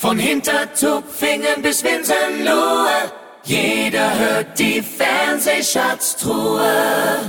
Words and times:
Von 0.00 0.18
Hintertupfingen 0.18 1.60
bis 1.62 1.84
Winsenlohe, 1.84 3.12
jeder 3.44 4.18
hört 4.18 4.58
die 4.58 4.80
Fernsehschatztruhe. 4.80 6.64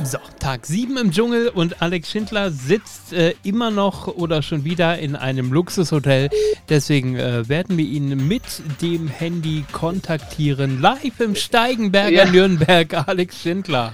So, 0.05 0.17
Tag 0.39 0.65
7 0.65 0.95
im 0.95 1.11
Dschungel 1.11 1.49
und 1.49 1.81
Alex 1.81 2.09
Schindler 2.11 2.49
sitzt 2.49 3.11
äh, 3.11 3.33
immer 3.43 3.71
noch 3.71 4.07
oder 4.07 4.41
schon 4.41 4.63
wieder 4.63 4.97
in 4.99 5.17
einem 5.17 5.51
Luxushotel. 5.51 6.29
Deswegen 6.69 7.17
äh, 7.17 7.49
werden 7.49 7.77
wir 7.77 7.83
ihn 7.83 8.25
mit 8.29 8.43
dem 8.81 9.09
Handy 9.09 9.65
kontaktieren. 9.73 10.79
Live 10.79 11.19
im 11.19 11.35
Steigenberger 11.35 12.23
Ja. 12.23 12.31
Nürnberg, 12.31 13.05
Alex 13.05 13.41
Schindler. 13.41 13.91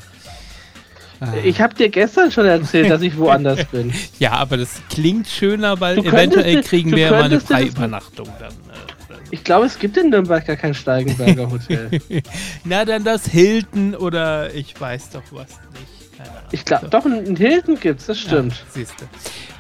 Ich 1.44 1.60
habe 1.62 1.74
dir 1.74 1.90
gestern 1.90 2.32
schon 2.32 2.46
erzählt, 2.46 2.90
dass 2.90 3.02
ich 3.02 3.18
woanders 3.18 3.66
bin. 3.72 3.92
Ja, 4.20 4.34
aber 4.34 4.58
das 4.58 4.82
klingt 4.90 5.28
schöner, 5.28 5.80
weil 5.80 5.96
Du 5.98 6.04
eventuell 6.04 6.62
kriegen 6.64 6.92
wir 6.92 6.98
ja 7.00 7.12
mal 7.12 7.24
eine 7.24 7.40
Freiübernachtung 7.40 8.28
dann. 8.40 8.52
äh, 8.52 9.14
Ich 9.32 9.44
glaube, 9.44 9.66
es 9.66 9.80
gibt 9.80 9.98
in 9.98 10.10
Nürnberg 10.12 10.46
gar 10.46 10.56
kein 10.56 10.74
Steigenberger 10.74 11.50
Hotel. 11.50 11.90
Na, 12.64 12.86
dann 12.86 13.04
das 13.04 13.26
Hilton 13.28 13.96
oder 13.96 14.54
ich 14.54 14.80
weiß 14.80 15.10
doch 15.12 15.24
was 15.32 15.48
nicht. 15.50 16.18
Keine 16.18 16.30
Ahnung. 16.30 16.44
Ich 16.52 16.66
glaube, 16.66 16.88
doch, 16.90 17.06
ein 17.06 17.36
Hilton 17.36 17.80
gibt's, 17.80 18.06
das 18.06 18.20
stimmt. 18.20 18.54
Ja, 18.54 18.60
siehst 18.70 18.94
du. 19.00 19.06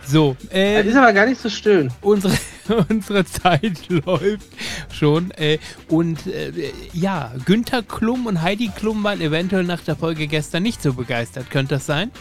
So, 0.06 0.38
äh, 0.52 0.78
Das 0.78 0.86
ist 0.88 0.96
aber 0.96 1.12
gar 1.12 1.26
nicht 1.26 1.42
so 1.42 1.50
schön. 1.50 1.92
unsere, 2.02 2.34
unsere 2.90 3.26
Zeit 3.26 3.90
läuft 3.90 4.48
schon. 4.92 5.32
Äh, 5.32 5.60
und 5.90 6.28
äh, 6.28 6.52
ja, 6.94 7.32
Günther 7.46 7.84
Klum 7.84 8.26
und 8.26 8.42
Heidi 8.42 8.70
Klum 8.70 9.04
waren 9.04 9.22
eventuell 9.22 9.64
nach 9.64 9.82
der 9.82 9.96
Folge 9.96 10.28
gestern 10.28 10.64
nicht 10.64 10.82
so 10.82 10.94
begeistert. 10.94 11.50
Könnte 11.50 11.76
das 11.76 11.86
sein? 11.86 12.12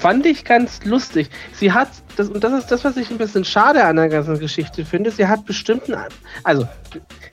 Fand 0.00 0.26
ich 0.26 0.44
ganz 0.44 0.84
lustig. 0.84 1.30
Sie 1.52 1.70
hat, 1.70 1.88
das, 2.16 2.28
und 2.28 2.42
das 2.42 2.52
ist 2.52 2.66
das, 2.72 2.84
was 2.84 2.96
ich 2.96 3.10
ein 3.10 3.18
bisschen 3.18 3.44
schade 3.44 3.84
an 3.84 3.94
der 3.96 4.08
ganzen 4.08 4.38
Geschichte 4.40 4.84
finde, 4.84 5.12
sie 5.12 5.28
hat 5.28 5.46
bestimmten, 5.46 5.94
also 6.42 6.66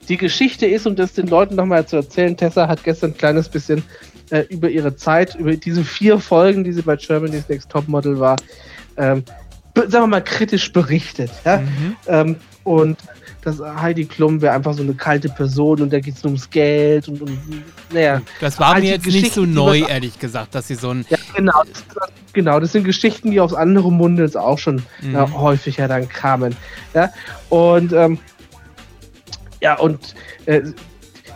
die 0.07 0.17
Geschichte 0.17 0.67
ist, 0.67 0.85
um 0.85 0.95
das 0.95 1.13
den 1.13 1.27
Leuten 1.27 1.55
nochmal 1.55 1.87
zu 1.87 1.95
erzählen, 1.95 2.37
Tessa 2.37 2.67
hat 2.67 2.83
gestern 2.83 3.11
ein 3.11 3.17
kleines 3.17 3.49
bisschen 3.49 3.81
äh, 4.29 4.41
über 4.49 4.69
ihre 4.69 4.95
Zeit, 4.95 5.35
über 5.35 5.55
diese 5.55 5.83
vier 5.83 6.19
Folgen, 6.19 6.63
die 6.63 6.71
sie 6.71 6.83
bei 6.83 6.95
Germany's 6.97 7.49
Next 7.49 7.69
Topmodel 7.69 8.19
war, 8.19 8.35
ähm, 8.97 9.23
sagen 9.87 10.03
wir 10.03 10.07
mal 10.07 10.23
kritisch 10.23 10.71
berichtet. 10.71 11.31
Ja? 11.45 11.57
Mhm. 11.57 11.95
Ähm, 12.07 12.35
und 12.63 12.97
das 13.41 13.59
Heidi 13.59 14.05
Klum 14.05 14.41
wäre 14.41 14.53
einfach 14.53 14.73
so 14.73 14.83
eine 14.83 14.93
kalte 14.93 15.29
Person 15.29 15.81
und 15.81 15.93
da 15.93 15.99
geht 15.99 16.15
es 16.15 16.23
nur 16.23 16.31
ums 16.31 16.49
Geld 16.49 17.07
und, 17.07 17.21
und 17.21 17.39
naja. 17.91 18.21
Das 18.41 18.59
war 18.59 18.77
mir 18.79 18.91
jetzt 18.91 19.07
nicht 19.07 19.33
so 19.33 19.45
neu, 19.45 19.79
ehrlich 19.87 20.19
gesagt, 20.19 20.55
dass 20.55 20.67
sie 20.67 20.75
so 20.75 20.89
ein. 20.89 21.05
Ja, 21.09 21.17
genau. 21.35 21.63
Das, 21.63 22.09
genau, 22.33 22.59
das 22.59 22.73
sind 22.73 22.83
Geschichten, 22.83 23.31
die 23.31 23.39
aus 23.39 23.53
anderem 23.53 23.95
Munde 23.95 24.23
jetzt 24.23 24.37
auch 24.37 24.59
schon 24.59 24.83
Mhm. 25.01 25.13
ja, 25.13 25.31
häufiger 25.31 25.87
dann 25.87 26.09
kamen. 26.09 26.55
Ja, 26.93 27.11
und 27.49 27.93
ähm, 27.93 28.19
ja, 29.61 29.77
und 29.77 30.15
äh, 30.45 30.61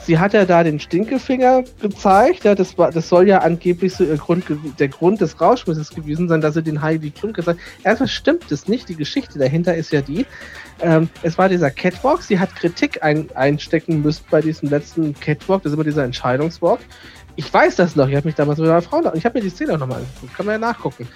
sie 0.05 0.19
hat 0.19 0.33
ja 0.33 0.45
da 0.45 0.63
den 0.63 0.79
Stinkefinger 0.79 1.63
gezeigt. 1.81 2.43
Ja, 2.43 2.55
das, 2.55 2.77
war, 2.77 2.91
das 2.91 3.09
soll 3.09 3.27
ja 3.27 3.39
angeblich 3.39 3.93
so 3.93 4.03
ihr 4.03 4.17
Grund, 4.17 4.45
der 4.79 4.87
Grund 4.87 5.21
des 5.21 5.39
Rauschmisses 5.39 5.89
gewesen 5.89 6.27
sein, 6.27 6.41
dass 6.41 6.53
sie 6.53 6.63
den 6.63 6.81
Heidi 6.81 7.11
Klum 7.11 7.33
gezeigt 7.33 7.59
hat. 7.59 7.85
Erstmal 7.85 8.09
stimmt 8.09 8.51
es 8.51 8.67
nicht. 8.67 8.89
Die 8.89 8.95
Geschichte 8.95 9.39
dahinter 9.39 9.75
ist 9.75 9.91
ja 9.91 10.01
die, 10.01 10.25
ähm, 10.81 11.09
es 11.21 11.37
war 11.37 11.49
dieser 11.49 11.71
Catwalk. 11.71 12.21
Sie 12.23 12.39
hat 12.39 12.55
Kritik 12.55 13.03
ein, 13.03 13.27
einstecken 13.35 14.01
müssen 14.01 14.25
bei 14.29 14.41
diesem 14.41 14.69
letzten 14.69 15.13
Catwalk. 15.13 15.63
Das 15.63 15.71
ist 15.71 15.75
immer 15.75 15.83
dieser 15.83 16.03
Entscheidungswalk. 16.03 16.79
Ich 17.35 17.51
weiß 17.51 17.75
das 17.77 17.95
noch. 17.95 18.07
Ich 18.07 18.15
habe 18.15 18.27
mich 18.27 18.35
damals 18.35 18.59
mit 18.59 18.67
meiner 18.67 18.81
Frau, 18.81 19.01
ich 19.13 19.25
habe 19.25 19.39
mir 19.39 19.43
die 19.43 19.49
Szene 19.49 19.73
auch 19.73 19.79
nochmal 19.79 19.99
angeguckt. 19.99 20.35
Kann 20.35 20.45
man 20.45 20.53
ja 20.53 20.59
nachgucken. 20.59 21.07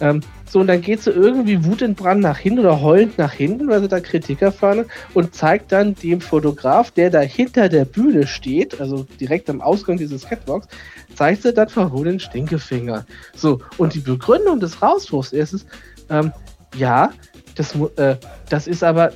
Ähm, 0.00 0.20
so, 0.48 0.60
und 0.60 0.66
dann 0.66 0.80
geht 0.80 1.02
sie 1.02 1.10
irgendwie 1.10 1.64
wutentbrannt 1.64 2.20
nach 2.20 2.38
hinten 2.38 2.60
oder 2.60 2.80
heulend 2.80 3.18
nach 3.18 3.32
hinten, 3.32 3.68
weil 3.68 3.80
sie 3.80 3.88
da 3.88 4.00
Kritik 4.00 4.42
erfahren 4.42 4.84
und 5.14 5.34
zeigt 5.34 5.72
dann 5.72 5.94
dem 5.94 6.20
Fotograf, 6.20 6.90
der 6.90 7.10
da 7.10 7.20
hinter 7.20 7.68
der 7.68 7.84
Bühne 7.84 8.26
steht, 8.26 8.80
also 8.80 9.06
direkt 9.20 9.50
am 9.50 9.60
Ausgang 9.60 9.96
dieses 9.96 10.28
Catwalks, 10.28 10.68
zeigt 11.14 11.42
sie 11.42 11.52
dann 11.52 11.68
verhohlen 11.68 12.20
Stinkefinger. 12.20 13.06
So, 13.34 13.60
und 13.78 13.94
die 13.94 14.00
Begründung 14.00 14.60
des 14.60 14.82
Rauswurfs 14.82 15.32
ist 15.32 15.54
es, 15.54 15.66
ähm, 16.10 16.32
ja, 16.76 17.12
das, 17.54 17.74
äh, 17.96 18.16
das 18.48 18.66
ist 18.66 18.82
aber 18.82 19.12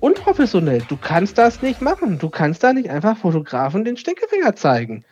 unprofessionell. 0.00 0.82
Du 0.88 0.96
kannst 0.96 1.38
das 1.38 1.62
nicht 1.62 1.82
machen. 1.82 2.18
Du 2.18 2.28
kannst 2.28 2.62
da 2.62 2.72
nicht 2.72 2.90
einfach 2.90 3.16
Fotografen 3.16 3.84
den 3.84 3.96
Stinkefinger 3.96 4.54
zeigen. 4.54 5.04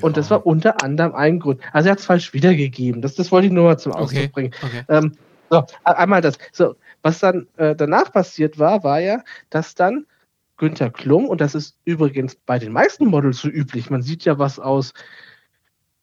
Und 0.00 0.16
das 0.16 0.30
war 0.30 0.46
unter 0.46 0.82
anderem 0.82 1.14
ein 1.14 1.38
Grund. 1.40 1.60
Also 1.72 1.88
er 1.88 1.92
hat 1.92 2.00
es 2.00 2.06
falsch 2.06 2.32
wiedergegeben. 2.32 3.02
Das, 3.02 3.14
das 3.14 3.30
wollte 3.30 3.46
ich 3.46 3.52
nur 3.52 3.64
mal 3.64 3.78
zum 3.78 3.92
Ausdruck 3.92 4.18
Okay. 4.18 4.30
bringen. 4.32 4.54
Okay. 4.62 4.82
Ähm, 4.88 5.12
so, 5.50 5.64
einmal 5.84 6.20
das. 6.20 6.38
So, 6.52 6.76
was 7.02 7.18
dann 7.20 7.46
äh, 7.56 7.74
danach 7.74 8.12
passiert 8.12 8.58
war, 8.58 8.84
war 8.84 9.00
ja, 9.00 9.22
dass 9.50 9.74
dann 9.74 10.06
Günther 10.56 10.90
Klum, 10.90 11.26
und 11.26 11.40
das 11.40 11.54
ist 11.54 11.78
übrigens 11.84 12.34
bei 12.34 12.58
den 12.58 12.72
meisten 12.72 13.06
Models 13.06 13.38
so 13.38 13.48
üblich, 13.48 13.90
man 13.90 14.02
sieht 14.02 14.24
ja 14.24 14.38
was 14.38 14.58
aus, 14.58 14.92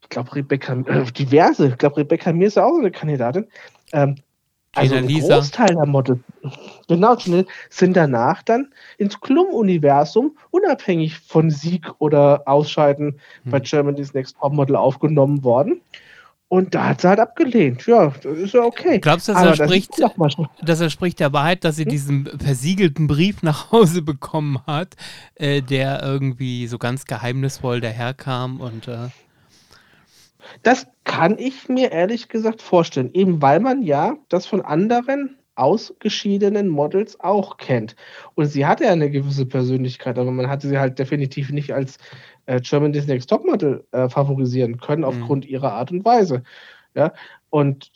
ich 0.02 0.10
glaube, 0.10 0.36
Rebecca, 0.36 0.74
äh, 0.74 1.04
diverse, 1.12 1.68
ich 1.68 1.78
glaube, 1.78 1.98
Rebecca 1.98 2.34
Mir 2.34 2.48
ist 2.48 2.56
ja 2.58 2.66
auch 2.66 2.72
so 2.74 2.80
eine 2.80 2.92
Kandidatin. 2.92 3.48
Ähm, 3.92 4.16
also 4.78 4.96
ein. 4.96 5.08
Großteil 5.08 5.76
der 5.76 5.86
Models, 5.86 6.20
genau, 6.88 7.18
sind 7.70 7.96
danach 7.98 8.44
dann 8.44 8.72
ins 8.98 9.20
Klum-Universum, 9.20 10.38
unabhängig 10.52 11.20
von 11.20 11.50
Sieg 11.50 11.86
oder 12.00 12.44
Ausscheiden 12.46 13.20
Hm. 13.44 13.52
bei 13.52 13.60
Germany's 13.60 14.14
Next 14.14 14.38
Topmodel 14.40 14.76
aufgenommen 14.76 15.44
worden. 15.44 15.82
Und 16.50 16.74
da 16.76 16.86
hat 16.90 17.02
sie 17.02 17.10
halt 17.10 17.20
abgelehnt. 17.20 17.86
Ja, 17.88 18.14
das 18.24 18.38
ist 18.38 18.54
ja 18.54 18.62
okay. 18.62 19.00
Glaubst 19.00 19.28
du, 19.28 19.34
das 19.34 19.60
entspricht- 19.60 20.02
Das 20.62 20.80
entspricht 20.80 21.20
der 21.20 21.34
Wahrheit, 21.34 21.66
dass 21.66 21.76
sie 21.76 21.84
Hm? 21.84 21.90
diesen 21.90 22.26
versiegelten 22.40 23.08
Brief 23.08 23.44
nach 23.44 23.72
Hause 23.74 24.02
bekommen 24.02 24.60
hat, 24.66 24.96
äh, 25.36 25.62
der 25.62 26.02
irgendwie 26.04 26.68
so 26.68 26.78
ganz 26.78 27.04
geheimnisvoll 27.04 27.82
daherkam 27.82 28.62
und 28.62 28.88
äh, 28.88 29.10
Das 30.64 30.88
kann 31.18 31.40
ich 31.40 31.68
mir 31.68 31.92
ehrlich 31.92 32.30
gesagt 32.30 32.62
vorstellen, 32.62 33.10
eben 33.12 33.42
weil 33.42 33.60
man 33.60 33.82
ja 33.82 34.18
das 34.30 34.46
von 34.46 34.62
anderen 34.62 35.36
ausgeschiedenen 35.56 36.68
Models 36.68 37.20
auch 37.20 37.58
kennt. 37.58 37.96
Und 38.36 38.46
sie 38.46 38.68
hatte 38.68 38.84
ja 38.84 38.92
eine 38.92 39.10
gewisse 39.10 39.48
Persönlichkeit, 39.48 40.20
aber 40.20 40.32
man 40.32 40.48
hatte 40.48 40.68
sie 40.68 40.78
halt 40.78 41.00
definitiv 41.00 41.50
nicht 41.52 41.74
als 41.74 41.98
äh, 42.46 42.62
Germany's 42.62 43.08
Next 43.08 43.32
Topmodel 43.32 43.84
äh, 43.94 44.08
favorisieren 44.10 44.78
können 44.78 45.04
aufgrund 45.04 45.46
ihrer 45.46 45.74
Art 45.74 45.92
und 45.92 46.06
Weise. 46.06 46.44
Ja, 46.94 47.14
und 47.50 47.92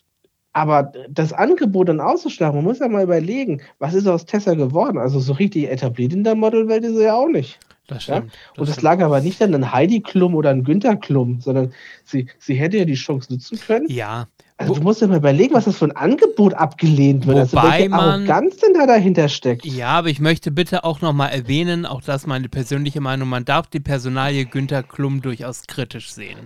aber 0.54 0.92
das 1.08 1.32
Angebot 1.32 1.90
dann 1.90 2.02
auszuschlagen, 2.02 2.56
man 2.56 2.66
muss 2.66 2.80
ja 2.80 2.88
mal 2.88 3.04
überlegen, 3.04 3.62
was 3.78 3.94
ist 3.94 4.08
aus 4.08 4.26
Tessa 4.26 4.56
geworden? 4.56 4.98
Also 4.98 5.20
so 5.20 5.34
richtig 5.34 5.70
etabliert 5.70 6.14
in 6.14 6.24
der 6.24 6.34
Modelwelt 6.34 6.84
ist 6.84 6.96
sie 6.96 7.04
ja 7.04 7.14
auch 7.14 7.30
nicht. 7.30 7.60
Das 7.92 8.08
Ja? 8.08 8.18
stimmt. 8.18 8.32
Und 8.58 8.68
das 8.68 8.76
stimmt. 8.76 8.84
lag 8.84 9.00
aber 9.02 9.22
nicht 9.22 9.42
an 9.42 9.54
einem 9.54 9.72
Heidi 9.72 10.02
Klum 10.02 10.36
oder 10.36 10.50
einem 10.50 10.64
Günther 10.64 10.96
Klum, 10.96 11.42
sondern 11.42 11.74
sie, 12.04 12.28
sie 12.40 12.56
hätte 12.56 12.78
ja 12.78 12.86
die 12.86 12.96
Chance 12.96 13.32
nutzen 13.34 13.60
können. 13.60 13.86
Ja, 13.90 14.28
Also 14.58 14.76
du 14.76 14.82
musst 14.82 15.02
ja 15.02 15.08
mal 15.08 15.18
überlegen, 15.18 15.54
was 15.56 15.66
das 15.66 15.78
für 15.78 15.86
ein 15.86 15.96
Angebot 15.96 16.54
abgelehnt 16.54 17.26
wird. 17.26 17.38
Also 17.38 17.58
Wobei 17.58 17.72
welche 17.80 17.90
man- 17.90 18.00
Arroganz 18.30 18.58
denn 18.58 18.74
da 18.76 18.86
dahinter 18.86 19.28
steckt. 19.30 19.66
Ja, 19.66 19.90
aber 19.90 20.10
ich 20.10 20.20
möchte 20.20 20.52
bitte 20.52 20.84
auch 20.84 21.02
nochmal 21.02 21.32
erwähnen, 21.32 21.86
auch 21.86 22.02
das 22.02 22.28
meine 22.28 22.48
persönliche 22.50 23.02
Meinung, 23.02 23.28
man 23.30 23.44
darf 23.46 23.68
die 23.68 23.80
Personalie 23.80 24.46
Günther 24.46 24.84
Klum 24.84 25.22
durchaus 25.22 25.66
kritisch 25.68 26.12
sehen. 26.14 26.38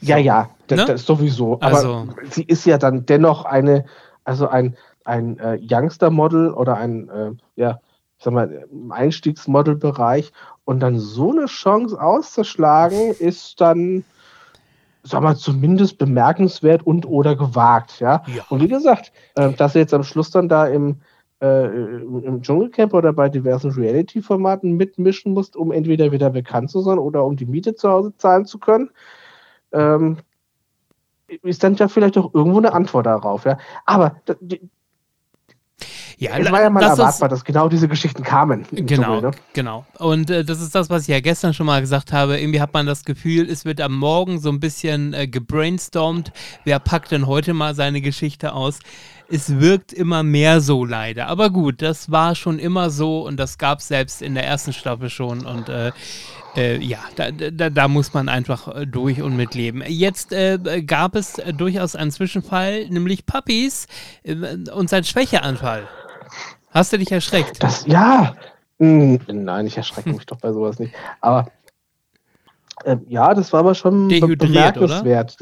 Ja, 0.00 0.18
ja, 0.18 0.50
das, 0.66 0.78
Ne? 0.78 0.84
das 0.84 1.06
sowieso. 1.06 1.54
Aber 1.60 1.76
Also- 1.76 2.08
sie 2.30 2.42
ist 2.42 2.66
ja 2.66 2.76
dann 2.76 3.06
dennoch 3.06 3.46
eine, 3.46 3.86
also 4.24 4.48
ein, 4.48 4.76
ein 5.06 5.38
äh, 5.38 5.58
Youngster-Model 5.58 6.52
oder 6.52 6.76
ein, 6.76 7.08
äh, 7.08 7.30
ja, 7.56 7.80
ich 8.20 8.24
sag 8.24 8.34
mal, 8.34 8.66
im 8.70 8.92
Einstiegsmodel-Bereich 8.92 10.30
und 10.66 10.80
dann 10.80 10.98
so 10.98 11.30
eine 11.30 11.46
Chance 11.46 11.98
auszuschlagen, 11.98 13.14
ist 13.18 13.58
dann, 13.62 14.04
sag 15.04 15.22
mal, 15.22 15.36
zumindest 15.36 15.96
bemerkenswert 15.96 16.82
und 16.86 17.06
oder 17.06 17.34
gewagt, 17.34 17.98
ja. 17.98 18.22
Ja. 18.26 18.44
Und 18.50 18.60
wie 18.60 18.68
gesagt, 18.68 19.10
äh, 19.36 19.54
dass 19.54 19.72
sie 19.72 19.78
jetzt 19.78 19.94
am 19.94 20.02
Schluss 20.02 20.30
dann 20.30 20.50
da 20.50 20.66
im, 20.66 20.96
äh, 21.40 21.64
im 21.64 22.42
Dschungelcamp 22.42 22.92
oder 22.92 23.14
bei 23.14 23.30
diversen 23.30 23.70
Reality-Formaten 23.70 24.76
mitmischen 24.76 25.32
musst, 25.32 25.56
um 25.56 25.72
entweder 25.72 26.12
wieder 26.12 26.28
bekannt 26.28 26.68
zu 26.68 26.82
sein 26.82 26.98
oder 26.98 27.24
um 27.24 27.36
die 27.36 27.46
Miete 27.46 27.74
zu 27.74 27.88
Hause 27.88 28.14
zahlen 28.18 28.44
zu 28.44 28.58
können, 28.58 28.90
ähm, 29.72 30.18
ist 31.42 31.64
dann 31.64 31.74
ja 31.76 31.88
vielleicht 31.88 32.18
auch 32.18 32.34
irgendwo 32.34 32.58
eine 32.58 32.74
Antwort 32.74 33.06
darauf, 33.06 33.46
ja. 33.46 33.56
Aber 33.86 34.16
die, 34.42 34.60
Ja, 36.20 36.36
es 36.36 36.52
war 36.52 36.60
ja 36.60 36.68
mal 36.68 36.80
das 36.80 36.98
erwartbar, 36.98 37.30
dass 37.30 37.42
genau 37.46 37.70
diese 37.70 37.88
Geschichten 37.88 38.22
kamen. 38.22 38.66
Genau, 38.72 38.86
Dschungel, 38.86 39.22
ne? 39.22 39.30
genau. 39.54 39.86
Und 39.96 40.28
äh, 40.28 40.44
das 40.44 40.60
ist 40.60 40.74
das, 40.74 40.90
was 40.90 41.02
ich 41.04 41.08
ja 41.08 41.20
gestern 41.20 41.54
schon 41.54 41.64
mal 41.64 41.80
gesagt 41.80 42.12
habe. 42.12 42.38
Irgendwie 42.38 42.60
hat 42.60 42.74
man 42.74 42.84
das 42.84 43.04
Gefühl, 43.04 43.48
es 43.48 43.64
wird 43.64 43.80
am 43.80 43.96
Morgen 43.96 44.38
so 44.38 44.50
ein 44.50 44.60
bisschen 44.60 45.14
äh, 45.14 45.26
gebrainstormt. 45.26 46.30
Wer 46.64 46.78
packt 46.78 47.12
denn 47.12 47.26
heute 47.26 47.54
mal 47.54 47.74
seine 47.74 48.02
Geschichte 48.02 48.52
aus? 48.52 48.80
Es 49.30 49.60
wirkt 49.60 49.94
immer 49.94 50.22
mehr 50.22 50.60
so 50.60 50.84
leider. 50.84 51.26
Aber 51.28 51.48
gut, 51.48 51.80
das 51.80 52.10
war 52.10 52.34
schon 52.34 52.58
immer 52.58 52.90
so 52.90 53.26
und 53.26 53.38
das 53.38 53.56
gab 53.56 53.78
es 53.78 53.88
selbst 53.88 54.20
in 54.20 54.34
der 54.34 54.44
ersten 54.44 54.74
Staffel 54.74 55.08
schon. 55.08 55.46
Und 55.46 55.70
äh, 55.70 55.90
äh, 56.54 56.84
ja, 56.84 56.98
da, 57.16 57.30
da, 57.30 57.70
da 57.70 57.88
muss 57.88 58.12
man 58.12 58.28
einfach 58.28 58.68
äh, 58.68 58.86
durch 58.86 59.22
und 59.22 59.36
mitleben. 59.36 59.82
Jetzt 59.86 60.34
äh, 60.34 60.82
gab 60.82 61.16
es 61.16 61.40
durchaus 61.56 61.96
einen 61.96 62.10
Zwischenfall, 62.10 62.90
nämlich 62.90 63.24
Puppies 63.24 63.86
äh, 64.22 64.34
und 64.70 64.90
sein 64.90 65.04
Schwächeanfall. 65.04 65.88
Hast 66.70 66.92
du 66.92 66.98
dich 66.98 67.10
erschreckt? 67.10 67.62
Das, 67.62 67.86
ja. 67.86 68.34
Hm, 68.78 69.20
nein, 69.26 69.66
ich 69.66 69.76
erschrecke 69.76 70.10
mich 70.14 70.26
doch 70.26 70.38
bei 70.38 70.52
sowas 70.52 70.78
nicht. 70.78 70.94
Aber 71.20 71.50
äh, 72.84 72.96
ja, 73.08 73.34
das 73.34 73.52
war 73.52 73.60
aber 73.60 73.74
schon 73.74 74.08
Dehydriert, 74.08 74.38
bemerkenswert. 74.38 75.36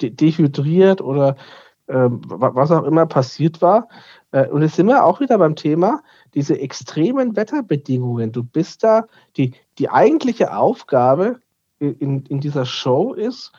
De 0.00 0.10
dehydriert 0.10 1.00
oder 1.00 1.36
äh, 1.86 2.08
was 2.10 2.70
auch 2.70 2.84
immer 2.84 3.06
passiert 3.06 3.62
war. 3.62 3.88
Äh, 4.32 4.46
und 4.48 4.62
jetzt 4.62 4.76
sind 4.76 4.86
wir 4.86 5.04
auch 5.04 5.20
wieder 5.20 5.38
beim 5.38 5.56
Thema, 5.56 6.02
diese 6.34 6.60
extremen 6.60 7.34
Wetterbedingungen. 7.34 8.32
Du 8.32 8.44
bist 8.44 8.84
da, 8.84 9.06
die, 9.36 9.54
die 9.78 9.88
eigentliche 9.88 10.54
Aufgabe 10.54 11.40
in, 11.78 12.24
in 12.26 12.40
dieser 12.40 12.66
Show 12.66 13.14
ist, 13.14 13.52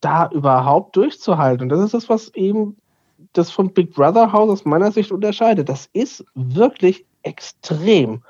da 0.00 0.28
überhaupt 0.30 0.96
durchzuhalten. 0.96 1.64
Und 1.64 1.68
das 1.70 1.80
ist 1.80 1.94
das, 1.94 2.08
was 2.08 2.34
eben 2.34 2.76
das 3.32 3.50
vom 3.50 3.72
Big 3.72 3.94
Brother 3.94 4.32
Haus 4.32 4.50
aus 4.50 4.64
meiner 4.64 4.92
Sicht 4.92 5.12
unterscheidet. 5.12 5.68
Das 5.68 5.88
ist 5.92 6.24
wirklich 6.34 7.04
extrem. 7.22 8.22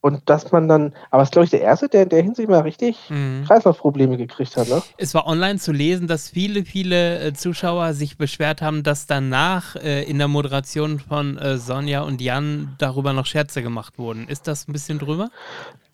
Und 0.00 0.30
dass 0.30 0.52
man 0.52 0.68
dann, 0.68 0.94
aber 1.10 1.22
es 1.22 1.28
ist, 1.28 1.32
glaube 1.32 1.44
ich, 1.44 1.50
der 1.50 1.60
Erste, 1.60 1.88
der 1.88 2.04
in 2.04 2.08
der 2.08 2.22
Hinsicht 2.22 2.48
mal 2.48 2.60
richtig 2.60 2.96
mhm. 3.10 3.44
Kreislaufprobleme 3.46 4.16
gekriegt 4.16 4.56
hat. 4.56 4.68
Ne? 4.68 4.80
Es 4.96 5.12
war 5.12 5.26
online 5.26 5.58
zu 5.58 5.72
lesen, 5.72 6.06
dass 6.06 6.30
viele, 6.30 6.64
viele 6.64 7.18
äh, 7.18 7.32
Zuschauer 7.32 7.94
sich 7.94 8.16
beschwert 8.16 8.62
haben, 8.62 8.84
dass 8.84 9.06
danach 9.06 9.74
äh, 9.74 10.04
in 10.04 10.18
der 10.18 10.28
Moderation 10.28 11.00
von 11.00 11.36
äh, 11.38 11.58
Sonja 11.58 12.02
und 12.02 12.20
Jan 12.20 12.76
darüber 12.78 13.12
noch 13.12 13.26
Scherze 13.26 13.60
gemacht 13.60 13.98
wurden. 13.98 14.28
Ist 14.28 14.46
das 14.46 14.68
ein 14.68 14.72
bisschen 14.72 15.00
drüber? 15.00 15.30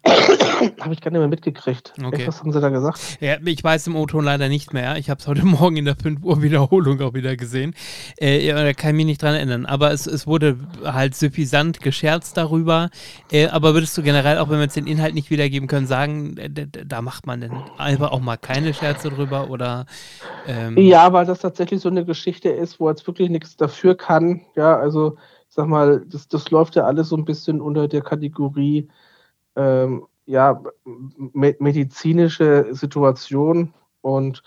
habe 0.81 0.93
ich 0.93 1.01
gar 1.01 1.11
nicht 1.11 1.21
mehr 1.21 1.29
mitgekriegt. 1.29 1.93
Okay. 2.03 2.27
was 2.27 2.41
haben 2.41 2.53
sie 2.53 2.61
da 2.61 2.69
gesagt? 2.69 3.19
Ja, 3.21 3.37
ich 3.45 3.63
weiß 3.63 3.87
im 3.87 3.97
O-Ton 3.97 4.25
leider 4.25 4.49
nicht 4.49 4.73
mehr. 4.73 4.97
Ich 4.97 5.09
habe 5.09 5.21
es 5.21 5.27
heute 5.27 5.45
Morgen 5.45 5.77
in 5.77 5.85
der 5.85 5.97
5 5.97 6.23
Uhr 6.23 6.43
Wiederholung 6.43 7.01
auch 7.01 7.15
wieder 7.15 7.37
gesehen. 7.37 7.75
Äh, 8.17 8.53
da 8.53 8.73
kann 8.73 8.91
ich 8.91 8.97
mich 8.97 9.07
nicht 9.07 9.23
dran 9.23 9.35
erinnern. 9.35 9.67
Aber 9.67 9.93
es, 9.93 10.07
es 10.07 10.27
wurde 10.27 10.59
halt 10.85 11.15
suffisant 11.15 11.81
gescherzt 11.81 12.37
darüber. 12.37 12.91
Äh, 13.33 13.49
aber 13.49 13.75
würdest 13.75 13.97
du 13.97 14.03
generell, 14.03 14.39
auch 14.39 14.51
wenn 14.51 14.59
wir 14.59 14.65
jetzt 14.65 14.77
den 14.77 14.87
Inhalt 14.87 15.15
nicht 15.15 15.31
wiedergeben 15.31 15.69
können, 15.69 15.87
sagen, 15.87 16.37
äh, 16.37 16.51
da 16.51 17.03
macht 17.03 17.27
man 17.27 17.41
denn 17.41 17.53
einfach 17.79 18.13
auch 18.13 18.21
mal 18.21 18.37
keine 18.37 18.75
Scherze 18.75 19.11
drüber? 19.11 19.51
Oder, 19.51 19.87
ähm 20.47 20.77
ja, 20.77 21.13
weil 21.13 21.25
das 21.25 21.41
tatsächlich 21.41 21.81
so 21.81 21.89
eine 21.89 22.05
Geschichte 22.05 22.51
ist, 22.51 22.79
wo 22.79 22.89
jetzt 22.91 23.07
wirklich 23.07 23.31
nichts 23.31 23.57
dafür 23.57 23.97
kann. 23.97 24.43
Ja, 24.55 24.77
also 24.77 25.17
ich 25.49 25.55
sag 25.55 25.67
mal, 25.67 26.05
das, 26.11 26.29
das 26.29 26.51
läuft 26.51 26.77
ja 26.77 26.85
alles 26.85 27.09
so 27.09 27.17
ein 27.17 27.25
bisschen 27.25 27.61
unter 27.61 27.89
der 27.89 28.03
Kategorie 28.03 28.89
ähm, 29.57 30.07
ja, 30.27 30.63
me 30.85 31.55
medizinische 31.59 32.69
Situation 32.75 33.75
und 34.01 34.43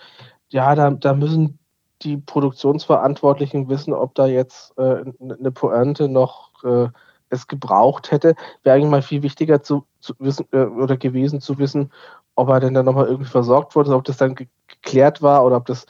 ja, 0.49 0.75
da, 0.75 0.91
da 0.91 1.13
müssen 1.13 1.59
die 2.01 2.17
Produktionsverantwortlichen 2.17 3.69
wissen, 3.69 3.93
ob 3.93 4.15
da 4.15 4.27
jetzt 4.27 4.77
äh, 4.77 5.03
eine 5.19 5.51
Pointe 5.51 6.07
noch 6.07 6.63
äh, 6.63 6.89
es 7.29 7.47
gebraucht 7.47 8.11
hätte. 8.11 8.35
Wäre 8.63 8.75
eigentlich 8.75 8.91
mal 8.91 9.01
viel 9.01 9.23
wichtiger 9.23 9.61
zu, 9.61 9.85
zu 9.99 10.13
wissen 10.19 10.47
äh, 10.51 10.63
oder 10.63 10.97
gewesen 10.97 11.41
zu 11.41 11.57
wissen, 11.57 11.91
ob 12.35 12.49
er 12.49 12.59
denn 12.59 12.73
dann 12.73 12.85
nochmal 12.85 13.07
irgendwie 13.07 13.29
versorgt 13.29 13.75
wurde, 13.75 13.95
ob 13.95 14.03
das 14.03 14.17
dann 14.17 14.35
geklärt 14.35 15.21
war 15.21 15.43
oder 15.43 15.57
ob 15.57 15.65
das. 15.65 15.87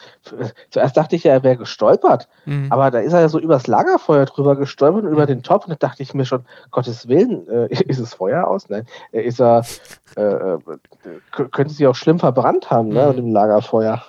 Zuerst 0.70 0.96
dachte 0.96 1.16
ich 1.16 1.26
ja, 1.26 1.34
er 1.34 1.44
wäre 1.44 1.58
gestolpert, 1.58 2.30
mhm. 2.46 2.68
aber 2.72 2.90
da 2.90 3.00
ist 3.00 3.14
er 3.14 3.20
ja 3.20 3.30
so 3.30 3.40
übers 3.40 3.68
Lagerfeuer 3.68 4.26
drüber 4.26 4.56
gestolpert 4.56 5.04
und 5.04 5.12
über 5.12 5.26
den 5.26 5.44
Top 5.44 5.66
und 5.66 5.72
da 5.72 5.76
dachte 5.76 6.04
ich 6.04 6.14
mir 6.14 6.26
schon, 6.26 6.46
Gottes 6.72 7.08
Willen, 7.10 7.48
äh, 7.50 7.68
ist 7.84 8.00
es 8.00 8.14
Feuer 8.14 8.48
aus? 8.48 8.70
Nein, 8.70 8.88
äh, 9.12 9.22
ist 9.22 9.42
er. 9.42 9.66
Äh, 10.16 10.22
äh 10.24 10.60
könnte 11.32 11.74
sich 11.74 11.86
auch 11.86 11.96
schlimm 11.96 12.20
verbrannt 12.20 12.72
haben, 12.72 12.90
ne, 12.90 13.02
mhm. 13.02 13.08
mit 13.08 13.18
dem 13.18 13.32
Lagerfeuer. 13.32 14.02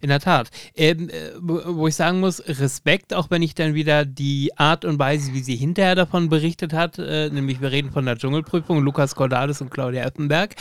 In 0.00 0.08
der 0.08 0.20
Tat. 0.20 0.50
Ähm, 0.74 1.08
äh, 1.08 1.30
wo 1.40 1.88
ich 1.88 1.94
sagen 1.94 2.20
muss, 2.20 2.42
Respekt, 2.46 3.14
auch 3.14 3.30
wenn 3.30 3.42
ich 3.42 3.54
dann 3.54 3.74
wieder 3.74 4.04
die 4.04 4.56
Art 4.56 4.84
und 4.84 4.98
Weise, 4.98 5.32
wie 5.32 5.40
sie 5.40 5.56
hinterher 5.56 5.94
davon 5.94 6.28
berichtet 6.28 6.72
hat, 6.72 6.98
äh, 6.98 7.30
nämlich 7.30 7.60
wir 7.60 7.72
reden 7.72 7.90
von 7.90 8.04
der 8.04 8.16
Dschungelprüfung, 8.16 8.82
Lukas 8.82 9.14
Cordalis 9.14 9.60
und 9.60 9.70
Claudia 9.70 10.04
Eppenberg. 10.04 10.54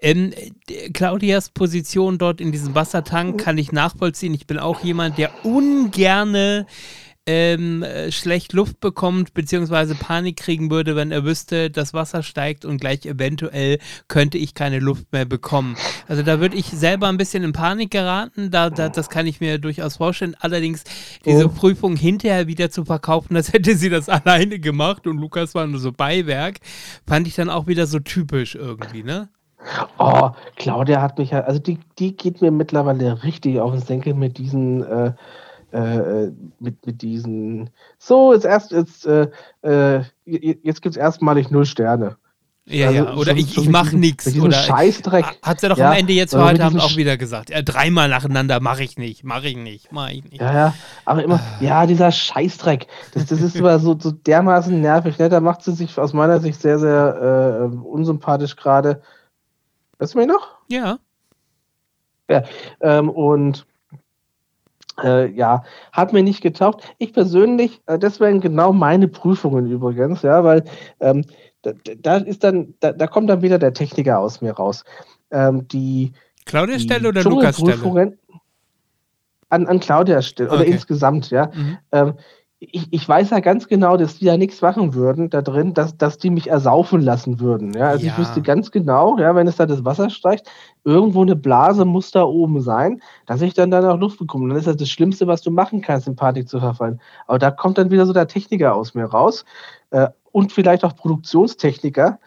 Ähm, 0.00 0.32
Claudias 0.92 1.50
Position 1.50 2.18
dort 2.18 2.40
in 2.40 2.52
diesem 2.52 2.74
Wassertank 2.74 3.40
kann 3.40 3.58
ich 3.58 3.72
nachvollziehen. 3.72 4.34
Ich 4.34 4.46
bin 4.46 4.58
auch 4.58 4.82
jemand, 4.84 5.18
der 5.18 5.30
ungerne 5.44 6.66
ähm, 7.26 7.82
äh, 7.82 8.10
schlecht 8.10 8.52
Luft 8.52 8.80
bekommt, 8.80 9.32
beziehungsweise 9.32 9.94
Panik 9.94 10.36
kriegen 10.38 10.70
würde, 10.70 10.96
wenn 10.96 11.12
er 11.12 11.24
wüsste, 11.24 11.70
das 11.70 11.94
Wasser 11.94 12.22
steigt 12.22 12.64
und 12.64 12.80
gleich 12.80 13.06
eventuell 13.06 13.78
könnte 14.08 14.38
ich 14.38 14.54
keine 14.54 14.80
Luft 14.80 15.12
mehr 15.12 15.24
bekommen. 15.24 15.76
Also 16.08 16.22
da 16.22 16.40
würde 16.40 16.56
ich 16.56 16.66
selber 16.66 17.08
ein 17.08 17.16
bisschen 17.16 17.44
in 17.44 17.52
Panik 17.52 17.92
geraten, 17.92 18.50
da, 18.50 18.70
da, 18.70 18.88
das 18.88 19.08
kann 19.08 19.26
ich 19.26 19.40
mir 19.40 19.58
durchaus 19.58 19.98
vorstellen. 19.98 20.36
Allerdings 20.40 20.82
diese 21.24 21.46
oh. 21.46 21.48
Prüfung 21.48 21.94
hinterher 21.94 22.48
wieder 22.48 22.70
zu 22.70 22.84
verkaufen, 22.84 23.34
das 23.34 23.52
hätte 23.52 23.76
sie 23.76 23.88
das 23.88 24.08
alleine 24.08 24.58
gemacht 24.58 25.06
und 25.06 25.18
Lukas 25.18 25.54
war 25.54 25.66
nur 25.66 25.78
so 25.78 25.92
Beiwerk, 25.92 26.58
fand 27.06 27.28
ich 27.28 27.36
dann 27.36 27.50
auch 27.50 27.68
wieder 27.68 27.86
so 27.86 28.00
typisch 28.00 28.56
irgendwie, 28.56 29.04
ne? 29.04 29.28
Oh, 29.98 30.30
Claudia 30.56 31.00
hat 31.00 31.18
mich 31.18 31.30
ja, 31.30 31.42
also 31.42 31.60
die, 31.60 31.78
die 32.00 32.16
geht 32.16 32.42
mir 32.42 32.50
mittlerweile 32.50 33.22
richtig 33.22 33.60
auf 33.60 33.70
den 33.70 33.80
Senkel 33.80 34.14
mit 34.14 34.38
diesen 34.38 34.82
äh, 34.82 35.12
äh, 35.72 36.30
mit, 36.60 36.86
mit 36.86 37.02
diesen, 37.02 37.70
so, 37.98 38.32
jetzt 38.32 38.44
erst, 38.44 38.72
jetzt, 38.72 39.06
äh, 39.06 39.28
äh 39.62 40.02
jetzt 40.24 40.82
gibt 40.82 40.96
es 40.96 40.96
erstmalig 40.96 41.50
null 41.50 41.66
Sterne. 41.66 42.16
Ja, 42.64 42.88
also, 42.88 43.04
ja, 43.04 43.14
oder 43.14 43.32
ich, 43.32 43.58
ich 43.58 43.68
mache 43.68 43.96
nichts. 43.96 44.36
Oder 44.38 44.52
Scheißdreck. 44.52 45.24
Hat 45.42 45.60
sie 45.60 45.68
doch 45.68 45.76
ja, 45.76 45.90
am 45.90 45.96
Ende 45.96 46.12
jetzt 46.12 46.30
für 46.30 46.44
heute 46.44 46.64
Abend 46.64 46.80
auch 46.80 46.96
wieder 46.96 47.16
gesagt. 47.16 47.50
Ja, 47.50 47.60
dreimal 47.60 48.08
nacheinander 48.08 48.60
mache 48.60 48.84
ich 48.84 48.96
nicht, 48.96 49.24
mache 49.24 49.48
ich 49.48 49.56
nicht, 49.56 49.90
mache 49.90 50.12
ich 50.12 50.24
nicht. 50.24 50.40
Ja, 50.40 50.52
ja, 50.52 50.74
aber 51.04 51.24
immer, 51.24 51.40
ja, 51.58 51.86
dieser 51.86 52.12
Scheißdreck. 52.12 52.86
Das, 53.14 53.26
das 53.26 53.40
ist 53.40 53.56
immer 53.56 53.80
so, 53.80 53.98
so 53.98 54.12
dermaßen 54.12 54.80
nervig. 54.80 55.18
Ne? 55.18 55.28
Da 55.28 55.40
macht 55.40 55.64
sie 55.64 55.72
sich 55.72 55.98
aus 55.98 56.12
meiner 56.12 56.38
Sicht 56.38 56.60
sehr, 56.60 56.78
sehr 56.78 57.70
äh, 57.72 57.76
unsympathisch 57.76 58.54
gerade. 58.54 59.02
Hörst 59.98 60.14
du 60.14 60.18
mich 60.18 60.28
noch? 60.28 60.48
Ja. 60.68 60.98
Ja, 62.30 62.44
ähm, 62.80 63.10
und 63.10 63.66
äh, 65.02 65.30
ja, 65.30 65.64
hat 65.92 66.12
mir 66.12 66.22
nicht 66.22 66.40
getaugt. 66.40 66.84
Ich 66.98 67.12
persönlich, 67.12 67.80
äh, 67.86 67.98
das 67.98 68.20
wären 68.20 68.40
genau 68.40 68.72
meine 68.72 69.08
Prüfungen 69.08 69.70
übrigens, 69.70 70.22
ja, 70.22 70.44
weil 70.44 70.64
ähm, 71.00 71.24
da, 71.62 71.72
da, 72.00 72.16
ist 72.16 72.44
dann, 72.44 72.74
da, 72.80 72.92
da, 72.92 73.06
kommt 73.06 73.30
dann 73.30 73.42
wieder 73.42 73.58
der 73.58 73.72
Techniker 73.72 74.18
aus 74.18 74.40
mir 74.40 74.52
raus. 74.52 74.84
Ähm, 75.30 75.66
die 75.68 76.12
Claudia 76.44 76.78
Stelle 76.78 77.08
oder 77.08 77.22
Lukas 77.22 77.58
Stelle? 77.58 78.18
An, 79.48 79.66
an 79.66 79.80
Claudia 79.80 80.22
Stelle 80.22 80.50
okay. 80.50 80.60
oder 80.60 80.66
insgesamt, 80.66 81.30
ja. 81.30 81.50
Mhm. 81.54 81.78
Ähm, 81.92 82.14
ich, 82.70 82.86
ich 82.92 83.08
weiß 83.08 83.30
ja 83.30 83.40
ganz 83.40 83.66
genau, 83.66 83.96
dass 83.96 84.18
die 84.18 84.26
ja 84.26 84.36
nichts 84.36 84.62
machen 84.62 84.94
würden 84.94 85.30
da 85.30 85.42
drin, 85.42 85.74
dass, 85.74 85.96
dass 85.96 86.18
die 86.18 86.30
mich 86.30 86.48
ersaufen 86.48 87.00
lassen 87.00 87.40
würden. 87.40 87.72
Ja? 87.72 87.88
Also 87.88 88.06
ja. 88.06 88.12
ich 88.12 88.18
wüsste 88.18 88.40
ganz 88.40 88.70
genau, 88.70 89.18
ja, 89.18 89.34
wenn 89.34 89.48
es 89.48 89.56
da 89.56 89.66
das 89.66 89.84
Wasser 89.84 90.10
steigt, 90.10 90.48
irgendwo 90.84 91.22
eine 91.22 91.34
Blase 91.34 91.84
muss 91.84 92.12
da 92.12 92.22
oben 92.22 92.60
sein, 92.60 93.02
dass 93.26 93.42
ich 93.42 93.54
dann 93.54 93.72
da 93.72 93.80
noch 93.80 93.98
Luft 93.98 94.18
bekomme. 94.18 94.48
Dann 94.48 94.58
ist 94.58 94.68
das 94.68 94.76
das 94.76 94.88
Schlimmste, 94.88 95.26
was 95.26 95.42
du 95.42 95.50
machen 95.50 95.80
kannst, 95.80 96.06
in 96.06 96.14
Panik 96.14 96.48
zu 96.48 96.60
verfallen. 96.60 97.00
Aber 97.26 97.40
da 97.40 97.50
kommt 97.50 97.78
dann 97.78 97.90
wieder 97.90 98.06
so 98.06 98.12
der 98.12 98.28
Techniker 98.28 98.76
aus 98.76 98.94
mir 98.94 99.06
raus 99.06 99.44
äh, 99.90 100.08
und 100.30 100.52
vielleicht 100.52 100.84
auch 100.84 100.94
Produktionstechniker, 100.94 102.20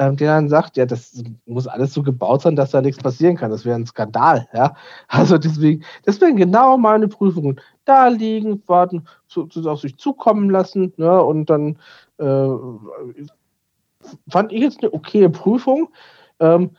ähm, 0.00 0.16
der 0.16 0.34
dann 0.34 0.48
sagt, 0.48 0.78
ja, 0.78 0.86
das 0.86 1.22
muss 1.44 1.66
alles 1.66 1.92
so 1.92 2.02
gebaut 2.02 2.40
sein, 2.40 2.56
dass 2.56 2.70
da 2.70 2.80
nichts 2.80 3.02
passieren 3.02 3.36
kann. 3.36 3.50
Das 3.50 3.66
wäre 3.66 3.76
ein 3.76 3.84
Skandal, 3.84 4.48
ja. 4.54 4.74
Also 5.08 5.36
deswegen, 5.36 5.84
das 6.06 6.18
wären 6.22 6.36
genau 6.36 6.78
meine 6.78 7.06
Prüfungen. 7.06 7.60
Da 7.84 8.08
liegen, 8.08 8.62
warten, 8.66 9.04
zu, 9.28 9.46
zu, 9.46 9.68
auf 9.68 9.80
sich 9.80 9.98
zukommen 9.98 10.48
lassen, 10.48 10.94
ne, 10.96 11.22
und 11.22 11.50
dann 11.50 11.78
äh, 12.16 12.48
fand 14.30 14.52
ich 14.52 14.62
jetzt 14.62 14.82
eine 14.82 14.90
okaye 14.94 15.28
Prüfung. 15.28 15.90
Ähm, 16.38 16.70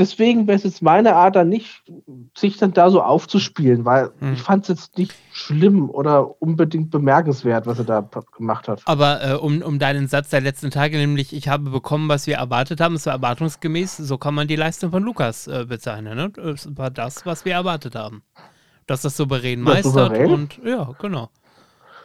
deswegen 0.00 0.46
wäre 0.46 0.56
es 0.56 0.64
jetzt 0.64 0.82
meine 0.82 1.14
Art, 1.14 1.36
dann 1.36 1.48
nicht, 1.48 1.82
sich 2.36 2.56
dann 2.56 2.72
da 2.72 2.90
so 2.90 3.02
aufzuspielen, 3.02 3.84
weil 3.84 4.10
hm. 4.18 4.32
ich 4.32 4.42
fand 4.42 4.64
es 4.64 4.68
jetzt 4.68 4.98
nicht 4.98 5.14
schlimm 5.32 5.90
oder 5.90 6.42
unbedingt 6.42 6.90
bemerkenswert, 6.90 7.66
was 7.66 7.78
er 7.78 7.84
da 7.84 8.08
gemacht 8.36 8.66
hat. 8.66 8.82
Aber 8.86 9.22
äh, 9.22 9.34
um, 9.34 9.62
um 9.62 9.78
deinen 9.78 10.08
Satz 10.08 10.30
der 10.30 10.40
letzten 10.40 10.70
Tage, 10.70 10.96
nämlich 10.96 11.32
ich 11.32 11.48
habe 11.48 11.70
bekommen, 11.70 12.08
was 12.08 12.26
wir 12.26 12.36
erwartet 12.36 12.80
haben, 12.80 12.94
es 12.94 13.06
war 13.06 13.12
erwartungsgemäß, 13.12 13.98
so 13.98 14.18
kann 14.18 14.34
man 14.34 14.48
die 14.48 14.56
Leistung 14.56 14.90
von 14.90 15.02
Lukas 15.02 15.46
äh, 15.46 15.66
bezeichnen. 15.68 16.16
Ne? 16.16 16.32
Es 16.42 16.68
war 16.76 16.90
das, 16.90 17.24
was 17.26 17.44
wir 17.44 17.52
erwartet 17.52 17.94
haben. 17.94 18.22
Dass 18.86 19.02
das 19.02 19.16
souverän 19.16 19.60
meistert 19.60 19.92
souverän? 19.92 20.32
und 20.32 20.58
ja, 20.64 20.90
genau 20.98 21.30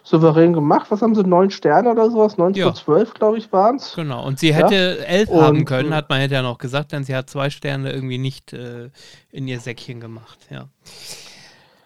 souverän 0.05 0.53
gemacht. 0.53 0.91
Was 0.91 1.01
haben 1.01 1.15
sie? 1.15 1.23
Neun 1.23 1.49
Sterne 1.49 1.91
oder 1.91 2.09
sowas? 2.09 2.37
9 2.37 2.53
ja. 2.53 2.67
zu 2.67 2.83
12, 2.83 3.15
glaube 3.15 3.37
ich, 3.37 3.51
waren 3.51 3.75
es. 3.77 3.93
Genau. 3.95 4.25
Und 4.25 4.39
sie 4.39 4.53
hätte 4.53 4.97
ja? 4.99 5.05
elf 5.05 5.29
und, 5.29 5.41
haben 5.41 5.65
können, 5.65 5.93
hat 5.93 6.09
man 6.09 6.29
ja 6.29 6.41
noch 6.41 6.59
gesagt, 6.59 6.93
denn 6.93 7.03
sie 7.03 7.15
hat 7.15 7.29
zwei 7.29 7.49
Sterne 7.49 7.91
irgendwie 7.91 8.19
nicht 8.19 8.53
äh, 8.53 8.89
in 9.31 9.47
ihr 9.47 9.59
Säckchen 9.59 9.99
gemacht. 9.99 10.37
Ja. 10.49 10.65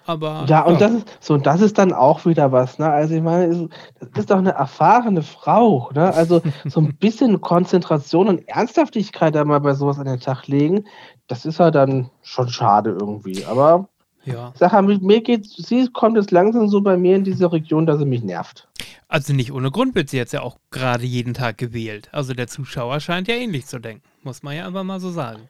Aber, 0.06 0.46
ja, 0.48 0.62
und 0.62 0.82
ja. 0.82 0.88
das 0.88 0.92
ist 0.94 1.08
so, 1.20 1.36
und 1.36 1.46
das 1.46 1.62
ist 1.62 1.78
dann 1.78 1.94
auch 1.94 2.26
wieder 2.26 2.52
was, 2.52 2.80
ne? 2.80 2.90
Also 2.90 3.14
ich 3.14 3.22
meine, 3.22 3.70
das 4.00 4.10
ist 4.22 4.32
doch 4.32 4.40
eine 4.40 4.54
erfahrene 4.54 5.22
Frau, 5.22 5.92
ne? 5.94 6.12
Also 6.14 6.42
so 6.66 6.82
ein 6.82 6.96
bisschen 6.96 7.40
Konzentration 7.42 8.28
und 8.28 8.48
Ernsthaftigkeit 8.48 9.36
da 9.36 9.46
mal 9.46 9.60
bei 9.60 9.76
sowas 9.76 10.00
an 10.00 10.06
den 10.06 10.20
Tag 10.20 10.48
legen, 10.48 10.86
das 11.28 11.46
ist 11.46 11.60
ja 11.60 11.70
dann 11.70 12.10
schon 12.24 12.50
schade 12.50 12.98
irgendwie. 13.00 13.46
Aber 13.46 13.88
Ja. 14.34 14.54
Sache, 14.56 14.82
mir 14.82 15.22
geht, 15.22 15.46
sie 15.46 15.88
kommt 15.92 16.18
jetzt 16.18 16.32
langsam 16.32 16.68
so 16.68 16.82
bei 16.82 16.98
mir 16.98 17.16
in 17.16 17.24
diese 17.24 17.52
Region, 17.52 17.86
dass 17.86 18.00
sie 18.00 18.06
mich 18.06 18.24
nervt. 18.24 18.68
Also 19.08 19.34
nicht 19.34 19.52
ohne 19.52 19.72
Grund 19.72 19.96
wird 19.96 20.10
sie 20.10 20.18
jetzt 20.18 20.34
ja 20.34 20.42
auch 20.42 20.58
gerade 20.72 21.06
jeden 21.06 21.34
Tag 21.34 21.58
gewählt. 21.58 22.10
Also 22.12 22.34
der 22.34 22.48
Zuschauer 22.48 23.00
scheint 23.00 23.28
ja 23.28 23.36
ähnlich 23.36 23.66
zu 23.66 23.80
denken, 23.80 24.04
muss 24.24 24.44
man 24.44 24.56
ja 24.56 24.68
einfach 24.68 24.84
mal 24.84 25.00
so 25.00 25.10
sagen. 25.10 25.50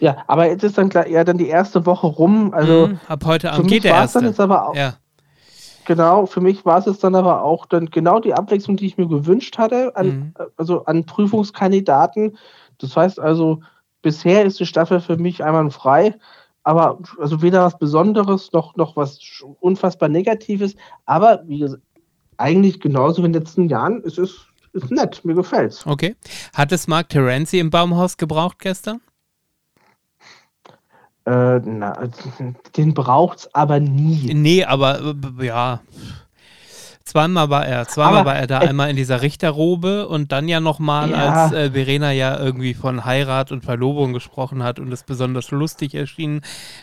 Ja, 0.00 0.16
aber 0.26 0.48
jetzt 0.48 0.64
ist 0.64 0.76
dann 0.76 0.88
klar, 0.88 1.06
ja 1.06 1.24
dann 1.24 1.38
die 1.38 1.48
erste 1.48 1.86
Woche 1.86 2.06
rum. 2.06 2.52
Also 2.52 2.88
mhm, 2.88 3.00
ab 3.06 3.24
heute 3.24 3.52
Abend 3.52 3.68
geht 3.68 3.84
der 3.84 3.94
erste. 3.94 4.18
Dann 4.18 4.28
jetzt 4.28 4.40
aber 4.40 4.68
auch, 4.68 4.74
ja. 4.74 4.94
Genau, 5.86 6.26
für 6.26 6.40
mich 6.40 6.64
war 6.64 6.78
es 6.78 6.86
jetzt 6.86 7.04
dann 7.04 7.14
aber 7.14 7.42
auch 7.42 7.66
dann 7.66 7.90
genau 7.90 8.18
die 8.18 8.34
Abwechslung, 8.34 8.76
die 8.76 8.86
ich 8.86 8.96
mir 8.96 9.06
gewünscht 9.06 9.58
hatte, 9.58 9.94
an, 9.96 10.06
mhm. 10.06 10.34
also 10.56 10.84
an 10.86 11.04
Prüfungskandidaten. 11.04 12.38
Das 12.78 12.96
heißt 12.96 13.20
also, 13.20 13.60
bisher 14.02 14.44
ist 14.44 14.58
die 14.60 14.66
Staffel 14.66 15.00
für 15.00 15.16
mich 15.16 15.44
einmal 15.44 15.70
frei, 15.70 16.14
aber 16.64 16.98
also 17.18 17.42
weder 17.42 17.62
was 17.64 17.78
Besonderes 17.78 18.52
noch, 18.52 18.74
noch 18.76 18.96
was 18.96 19.18
unfassbar 19.60 20.08
Negatives, 20.08 20.74
aber 21.06 21.42
wie 21.46 21.58
gesagt, 21.60 21.82
eigentlich 22.38 22.80
genauso 22.80 23.22
wie 23.22 23.26
in 23.26 23.32
den 23.32 23.42
letzten 23.42 23.68
Jahren. 23.68 24.02
Es 24.04 24.18
ist, 24.18 24.46
ist 24.72 24.90
nett, 24.90 25.24
mir 25.24 25.34
gefällt's. 25.34 25.86
Okay. 25.86 26.16
Hat 26.54 26.72
es 26.72 26.88
Mark 26.88 27.08
Terenzi 27.10 27.58
im 27.58 27.70
Baumhaus 27.70 28.16
gebraucht 28.16 28.58
gestern? 28.58 29.00
Äh, 31.26 31.60
na, 31.60 32.08
den 32.76 32.92
braucht's 32.92 33.54
aber 33.54 33.80
nie. 33.80 34.34
Nee, 34.34 34.64
aber 34.64 35.00
äh, 35.00 35.46
ja. 35.46 35.80
Zweimal 37.04 37.50
war 37.50 37.66
er, 37.66 37.86
zweimal 37.86 38.20
aber, 38.20 38.30
war 38.30 38.36
er 38.36 38.46
da, 38.46 38.62
äh, 38.62 38.68
einmal 38.68 38.88
in 38.88 38.96
dieser 38.96 39.20
Richterrobe 39.20 40.08
und 40.08 40.32
dann 40.32 40.48
ja 40.48 40.60
nochmal, 40.60 41.10
ja. 41.10 41.44
als 41.44 41.52
äh, 41.52 41.70
Verena 41.72 42.12
ja 42.12 42.38
irgendwie 42.38 42.72
von 42.72 43.04
Heirat 43.04 43.52
und 43.52 43.62
Verlobung 43.62 44.14
gesprochen 44.14 44.62
hat 44.62 44.78
und 44.78 44.90
es 44.90 45.02
besonders 45.02 45.50
lustig 45.50 45.94
erschien, 45.94 46.40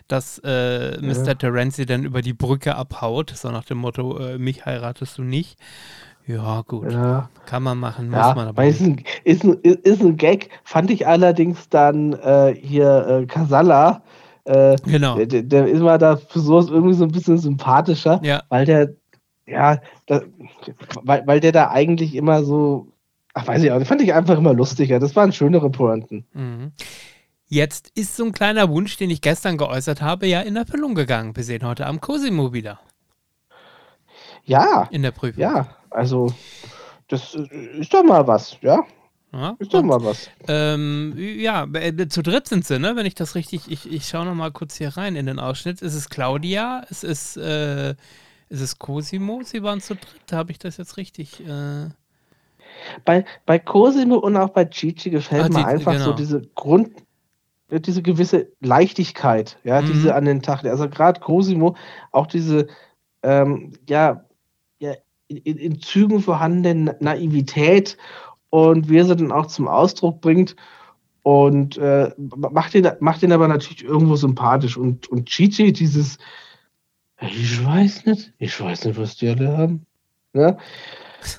dass 0.07 0.37
äh, 0.45 1.01
Mr. 1.01 1.25
Ja. 1.25 1.33
Terenzi 1.33 1.87
dann 1.87 2.03
über 2.03 2.21
die 2.21 2.33
Brücke 2.33 2.75
abhaut, 2.75 3.31
so 3.31 3.49
nach 3.49 3.65
dem 3.65 3.79
Motto, 3.79 4.19
äh, 4.19 4.37
mich 4.37 4.63
heiratest 4.63 5.17
du 5.17 5.23
nicht. 5.23 5.57
Ja, 6.27 6.61
gut. 6.67 6.91
Ja. 6.91 7.29
Kann 7.47 7.63
man 7.63 7.79
machen, 7.79 8.09
muss 8.09 8.19
ja, 8.19 8.35
man 8.35 8.47
aber. 8.47 8.63
Ist 8.65 8.81
ein, 8.81 9.03
ist, 9.23 9.43
ein, 9.43 9.55
ist 9.63 10.01
ein 10.01 10.17
Gag, 10.17 10.49
fand 10.63 10.91
ich 10.91 11.07
allerdings 11.07 11.67
dann 11.69 12.13
äh, 12.13 12.53
hier 12.61 13.07
äh, 13.07 13.25
Casalla. 13.25 14.03
Äh, 14.43 14.75
genau. 14.85 15.17
Der, 15.17 15.41
der, 15.43 15.67
ist 15.67 15.81
mal 15.81 15.97
da 15.97 16.17
für 16.17 16.39
sowas 16.39 16.67
irgendwie 16.69 16.93
so 16.93 17.03
ein 17.05 17.11
bisschen 17.11 17.37
sympathischer, 17.37 18.19
ja. 18.23 18.43
weil 18.49 18.65
der, 18.65 18.89
ja, 19.51 19.81
da, 20.05 20.21
weil, 21.03 21.25
weil 21.27 21.39
der 21.39 21.51
da 21.51 21.69
eigentlich 21.69 22.15
immer 22.15 22.43
so, 22.43 22.87
ach 23.33 23.47
weiß 23.47 23.63
ich 23.63 23.71
auch, 23.71 23.83
fand 23.85 24.01
ich 24.01 24.13
einfach 24.13 24.37
immer 24.37 24.53
lustiger. 24.53 24.99
Das 24.99 25.15
waren 25.15 25.31
schönere 25.31 25.69
Pointen. 25.69 26.25
Mhm. 26.33 26.71
Jetzt 27.47 27.91
ist 27.95 28.15
so 28.15 28.23
ein 28.23 28.31
kleiner 28.31 28.69
Wunsch, 28.69 28.95
den 28.97 29.09
ich 29.09 29.21
gestern 29.21 29.57
geäußert 29.57 30.01
habe, 30.01 30.25
ja 30.25 30.39
in 30.41 30.55
Erfüllung 30.55 30.95
gegangen. 30.95 31.35
Wir 31.35 31.43
sehen 31.43 31.65
heute 31.65 31.85
am 31.85 31.99
Cosimo 31.99 32.53
wieder. 32.53 32.79
Ja. 34.45 34.87
In 34.91 35.01
der 35.01 35.11
Prüfung. 35.11 35.41
Ja, 35.41 35.67
also 35.89 36.33
das 37.09 37.35
ist 37.35 37.93
doch 37.93 38.03
mal 38.03 38.25
was, 38.25 38.57
ja. 38.61 38.85
Ja, 39.33 39.55
ist 39.59 39.73
doch 39.73 39.83
mal 39.83 40.03
was. 40.03 40.29
Ähm, 40.47 41.13
ja, 41.17 41.65
äh, 41.73 42.07
zu 42.09 42.21
dritt 42.21 42.47
sind 42.47 42.65
sie, 42.65 42.79
ne? 42.79 42.95
Wenn 42.97 43.05
ich 43.05 43.15
das 43.15 43.35
richtig, 43.35 43.71
ich, 43.71 43.89
ich 43.89 44.07
schaue 44.07 44.25
noch 44.25 44.35
mal 44.35 44.51
kurz 44.51 44.75
hier 44.75 44.97
rein 44.97 45.15
in 45.15 45.25
den 45.25 45.39
Ausschnitt. 45.39 45.81
Es 45.81 45.93
ist 45.93 46.09
Claudia, 46.09 46.85
es 46.89 47.03
ist, 47.03 47.37
äh, 47.37 47.95
es 48.51 48.59
ist 48.59 48.79
Cosimo, 48.79 49.41
sie 49.43 49.63
waren 49.63 49.79
zu 49.79 49.95
dritt, 49.95 50.33
habe 50.33 50.51
ich 50.51 50.59
das 50.59 50.77
jetzt 50.77 50.97
richtig? 50.97 51.39
Äh 51.39 51.89
bei, 53.05 53.25
bei 53.45 53.59
Cosimo 53.59 54.17
und 54.17 54.35
auch 54.35 54.49
bei 54.49 54.65
Gigi 54.65 55.09
gefällt 55.09 55.55
ah, 55.55 55.59
mir 55.59 55.65
einfach 55.65 55.93
genau. 55.93 56.05
so 56.05 56.13
diese 56.13 56.41
Grund, 56.55 56.91
diese 57.69 58.01
gewisse 58.01 58.51
Leichtigkeit, 58.59 59.57
ja, 59.63 59.81
mhm. 59.81 59.87
diese 59.87 60.15
an 60.15 60.25
den 60.25 60.41
Tag. 60.41 60.65
Also 60.65 60.89
gerade 60.89 61.19
Cosimo, 61.21 61.75
auch 62.11 62.27
diese, 62.27 62.67
ähm, 63.23 63.73
ja, 63.87 64.25
ja 64.79 64.93
in, 65.27 65.57
in 65.57 65.81
Zügen 65.81 66.21
vorhandene 66.21 66.97
Naivität 66.99 67.97
und 68.49 68.89
wie 68.89 68.97
er 68.97 69.05
sie 69.05 69.15
dann 69.15 69.31
auch 69.31 69.45
zum 69.45 69.67
Ausdruck 69.67 70.21
bringt. 70.21 70.55
Und 71.23 71.77
äh, 71.77 72.11
macht, 72.17 72.73
ihn, 72.73 72.89
macht 72.99 73.21
ihn 73.21 73.31
aber 73.31 73.47
natürlich 73.47 73.83
irgendwo 73.83 74.15
sympathisch. 74.15 74.75
Und, 74.75 75.07
und 75.09 75.27
Chichi, 75.27 75.71
dieses, 75.71 76.17
ich 77.21 77.65
weiß 77.65 78.05
nicht, 78.05 78.33
ich 78.37 78.59
weiß 78.59 78.85
nicht, 78.85 78.99
was 78.99 79.15
die 79.15 79.29
alle 79.29 79.57
haben. 79.57 79.85
Ja, 80.33 80.57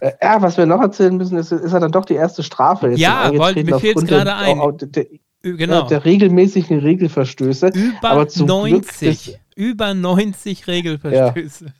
äh, 0.00 0.12
ja 0.20 0.40
was 0.40 0.56
wir 0.56 0.66
noch 0.66 0.80
erzählen 0.80 1.16
müssen, 1.16 1.38
ist, 1.38 1.52
ist 1.52 1.72
ja 1.72 1.80
dann 1.80 1.92
doch 1.92 2.04
die 2.04 2.14
erste 2.14 2.42
Strafe. 2.42 2.90
Jetzt 2.90 3.00
ja, 3.00 3.30
wollt, 3.36 3.56
mir 3.64 3.78
fehlt 3.78 3.96
es 3.96 4.06
gerade 4.06 4.34
ein. 4.34 4.58
Der, 4.78 4.88
der, 4.88 5.06
genau. 5.42 5.86
der 5.86 6.04
regelmäßigen 6.04 6.78
Regelverstöße. 6.78 7.68
Über 7.68 8.10
aber 8.10 8.26
90. 8.34 9.38
Über 9.54 9.94
90 9.94 10.66
Regelverstöße. 10.66 11.66
Ja. 11.66 11.72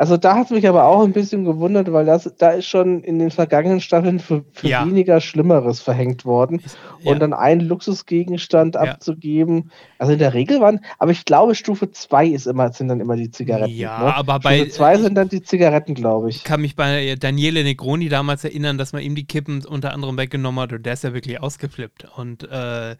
Also 0.00 0.16
da 0.16 0.34
hat 0.34 0.46
es 0.46 0.50
mich 0.50 0.66
aber 0.66 0.86
auch 0.86 1.04
ein 1.04 1.12
bisschen 1.12 1.44
gewundert, 1.44 1.92
weil 1.92 2.06
das, 2.06 2.32
da 2.38 2.52
ist 2.52 2.64
schon 2.64 3.04
in 3.04 3.18
den 3.18 3.30
vergangenen 3.30 3.82
Staffeln 3.82 4.18
für, 4.18 4.46
für 4.54 4.66
ja. 4.66 4.86
weniger 4.86 5.20
Schlimmeres 5.20 5.82
verhängt 5.82 6.24
worden. 6.24 6.62
Ja. 7.02 7.12
Und 7.12 7.18
dann 7.18 7.34
einen 7.34 7.60
Luxusgegenstand 7.60 8.76
ja. 8.76 8.80
abzugeben. 8.80 9.70
Also 9.98 10.14
in 10.14 10.18
der 10.18 10.32
Regel 10.32 10.62
waren, 10.62 10.80
aber 10.98 11.10
ich 11.10 11.26
glaube, 11.26 11.54
Stufe 11.54 11.90
2 11.90 12.28
ist 12.28 12.46
immer, 12.46 12.72
sind 12.72 12.88
dann 12.88 13.00
immer 13.00 13.14
die 13.14 13.30
Zigaretten. 13.30 13.74
Ja, 13.74 13.98
ne? 13.98 14.14
aber 14.14 14.40
bei. 14.40 14.60
Stufe 14.60 14.70
2 14.70 14.98
sind 15.00 15.14
dann 15.16 15.28
die 15.28 15.42
Zigaretten, 15.42 15.92
glaube 15.92 16.30
ich. 16.30 16.36
Ich 16.36 16.44
kann 16.44 16.62
mich 16.62 16.76
bei 16.76 17.16
Daniele 17.20 17.62
Negroni 17.62 18.08
damals 18.08 18.42
erinnern, 18.42 18.78
dass 18.78 18.94
man 18.94 19.02
ihm 19.02 19.14
die 19.14 19.24
Kippen 19.24 19.66
unter 19.66 19.92
anderem 19.92 20.16
weggenommen 20.16 20.62
hat 20.62 20.72
und 20.72 20.86
der 20.86 20.94
ist 20.94 21.04
ja 21.04 21.12
wirklich 21.12 21.42
ausgeflippt. 21.42 22.06
Und, 22.16 22.48
äh, 22.50 22.96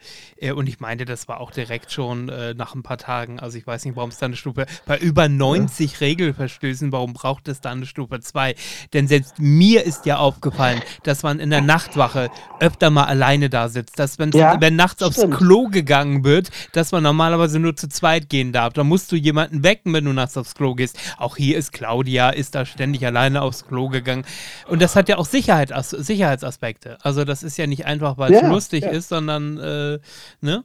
und 0.54 0.69
ich 0.69 0.80
meinte, 0.80 1.07
das 1.07 1.28
war 1.28 1.40
auch 1.40 1.50
direkt 1.50 1.92
schon 1.92 2.28
äh, 2.28 2.52
nach 2.52 2.75
ein 2.75 2.83
paar 2.83 2.99
Tagen. 2.99 3.40
Also 3.40 3.57
ich 3.57 3.66
weiß 3.66 3.87
nicht, 3.87 3.97
warum 3.97 4.11
es 4.11 4.19
da 4.19 4.26
eine 4.26 4.37
Stufe. 4.37 4.66
Bei 4.85 4.99
über 4.99 5.30
90 5.30 6.02
Regelverstößen 6.02 6.89
warum 6.92 7.12
braucht 7.12 7.49
es 7.49 7.61
da 7.61 7.70
eine 7.70 7.87
Stufe 7.87 8.20
2? 8.20 8.54
Denn 8.92 9.09
selbst 9.09 9.38
mir 9.38 9.85
ist 9.85 10.06
ja 10.06 10.18
aufgefallen, 10.18 10.82
dass 11.02 11.23
man 11.23 11.40
in 11.40 11.50
der 11.50 11.61
Nachtwache 11.61 12.30
öfter 12.61 12.90
mal 12.90 13.04
alleine 13.04 13.50
da 13.50 13.68
sitzt. 13.68 13.99
Dass 13.99 14.18
wenn, 14.18 14.30
ja, 14.32 14.61
wenn 14.61 14.76
nachts 14.76 15.04
stimmt. 15.04 15.32
aufs 15.32 15.38
Klo 15.38 15.68
gegangen 15.68 16.25
wird, 16.25 16.50
dass 16.73 16.92
man 16.92 17.02
normalerweise 17.02 17.59
nur 17.59 17.76
zu 17.76 17.88
zweit 17.88 18.28
gehen 18.28 18.52
darf. 18.52 18.73
Da 18.73 18.85
musst 18.85 19.12
du 19.12 19.16
jemanden 19.16 19.62
wecken, 19.62 19.92
wenn 19.92 20.04
du 20.04 20.12
nachts 20.12 20.37
aufs 20.37 20.54
Klo 20.54 20.75
gehst. 20.75 20.99
Auch 21.18 21.37
hier 21.37 21.56
ist 21.56 21.73
Claudia, 21.73 22.30
ist 22.30 22.54
da 22.54 22.64
ständig 22.66 23.04
alleine 23.06 23.42
aufs 23.42 23.66
Klo 23.66 23.88
gegangen. 23.88 24.25
Und 24.66 24.82
das 24.82 24.97
hat 24.97 25.09
ja 25.09 25.18
auch 25.18 25.26
Sicherheit, 25.26 25.73
Sicherheitsaspekte. 25.82 26.99
Also 27.02 27.25
das 27.25 27.42
ist 27.42 27.56
ja 27.56 27.66
nicht 27.66 27.87
einfach, 27.87 28.18
weil 28.18 28.32
es 28.32 28.42
ja, 28.42 28.49
lustig 28.49 28.85
ja. 28.85 28.90
ist, 28.90 29.09
sondern, 29.09 29.59
äh, 29.59 29.99
ne? 30.40 30.64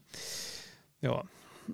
Ja. 1.01 1.24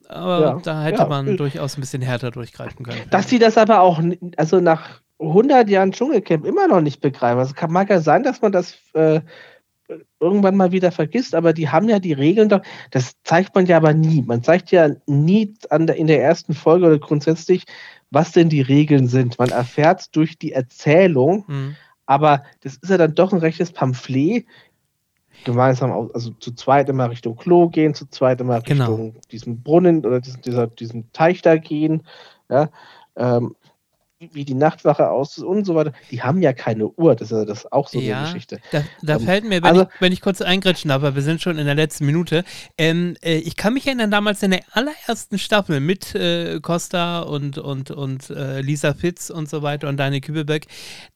Aber 0.07 0.41
ja, 0.41 0.59
da 0.63 0.83
hätte 0.83 1.01
ja. 1.01 1.07
man 1.07 1.37
durchaus 1.37 1.77
ein 1.77 1.81
bisschen 1.81 2.01
härter 2.01 2.31
durchgreifen 2.31 2.85
können. 2.85 3.01
Dass 3.09 3.29
sie 3.29 3.39
das 3.39 3.57
aber 3.57 3.81
auch, 3.81 4.01
also 4.37 4.59
nach 4.59 5.01
100 5.19 5.69
Jahren 5.69 5.91
Dschungelcamp 5.91 6.45
immer 6.45 6.67
noch 6.67 6.81
nicht 6.81 7.01
begreifen. 7.01 7.39
Also 7.39 7.53
kann, 7.53 7.71
mag 7.71 7.89
ja 7.89 7.99
sein, 7.99 8.23
dass 8.23 8.41
man 8.41 8.51
das 8.51 8.77
äh, 8.93 9.21
irgendwann 10.19 10.55
mal 10.55 10.71
wieder 10.71 10.91
vergisst, 10.91 11.35
aber 11.35 11.53
die 11.53 11.69
haben 11.69 11.89
ja 11.89 11.99
die 11.99 12.13
Regeln 12.13 12.49
doch, 12.49 12.61
das 12.91 13.13
zeigt 13.23 13.55
man 13.55 13.65
ja 13.65 13.77
aber 13.77 13.93
nie. 13.93 14.21
Man 14.21 14.43
zeigt 14.43 14.71
ja 14.71 14.89
nie 15.05 15.53
der, 15.71 15.95
in 15.95 16.07
der 16.07 16.23
ersten 16.23 16.53
Folge 16.53 16.87
oder 16.87 16.99
grundsätzlich, 16.99 17.65
was 18.09 18.31
denn 18.31 18.49
die 18.49 18.61
Regeln 18.61 19.07
sind. 19.07 19.39
Man 19.39 19.49
erfährt 19.49 20.15
durch 20.15 20.37
die 20.37 20.53
Erzählung, 20.53 21.45
mhm. 21.47 21.75
aber 22.05 22.43
das 22.61 22.77
ist 22.77 22.89
ja 22.89 22.97
dann 22.97 23.15
doch 23.15 23.33
ein 23.33 23.39
rechtes 23.39 23.71
Pamphlet, 23.71 24.45
gemeinsam, 25.43 26.09
also 26.13 26.31
zu 26.31 26.53
zweit 26.53 26.89
immer 26.89 27.09
Richtung 27.09 27.35
Klo 27.35 27.69
gehen, 27.69 27.93
zu 27.93 28.07
zweit 28.09 28.41
immer 28.41 28.61
genau. 28.61 28.85
Richtung 28.85 29.15
diesem 29.31 29.61
Brunnen 29.61 30.05
oder 30.05 30.19
diesen, 30.19 30.41
dieser, 30.41 30.67
diesem 30.67 31.11
Teich 31.13 31.41
da 31.41 31.57
gehen, 31.57 32.03
ja, 32.49 32.69
ähm, 33.15 33.55
wie 34.33 34.45
die 34.45 34.53
Nachtwache 34.53 35.09
aus 35.09 35.39
und 35.39 35.65
so 35.65 35.73
weiter. 35.75 35.93
Die 36.11 36.21
haben 36.21 36.41
ja 36.41 36.53
keine 36.53 36.87
Uhr, 36.87 37.15
das 37.15 37.31
ist 37.31 37.37
ja 37.37 37.45
das 37.45 37.71
auch 37.71 37.87
so 37.87 37.99
ja, 37.99 38.17
eine 38.17 38.27
Geschichte. 38.27 38.59
Da, 38.71 38.83
da 39.01 39.15
ähm, 39.15 39.21
fällt 39.21 39.43
mir, 39.45 39.63
wenn, 39.63 39.63
also, 39.63 39.81
ich, 39.83 39.87
wenn 40.01 40.13
ich 40.13 40.21
kurz 40.21 40.41
eingritschen 40.41 40.89
darf, 40.89 41.03
aber 41.03 41.15
wir 41.15 41.23
sind 41.23 41.41
schon 41.41 41.57
in 41.57 41.65
der 41.65 41.75
letzten 41.75 42.05
Minute. 42.05 42.43
Ähm, 42.77 43.15
äh, 43.23 43.37
ich 43.37 43.55
kann 43.55 43.73
mich 43.73 43.87
erinnern, 43.87 44.11
damals 44.11 44.43
in 44.43 44.51
der 44.51 44.61
allerersten 44.71 45.39
Staffel 45.39 45.79
mit 45.79 46.13
äh, 46.13 46.59
Costa 46.59 47.21
und, 47.21 47.57
und, 47.57 47.89
und 47.91 48.29
äh, 48.29 48.61
Lisa 48.61 48.93
Fitz 48.93 49.29
und 49.29 49.49
so 49.49 49.63
weiter 49.63 49.89
und 49.89 49.97
Dani 49.97 50.21
Kübelbeck, 50.21 50.67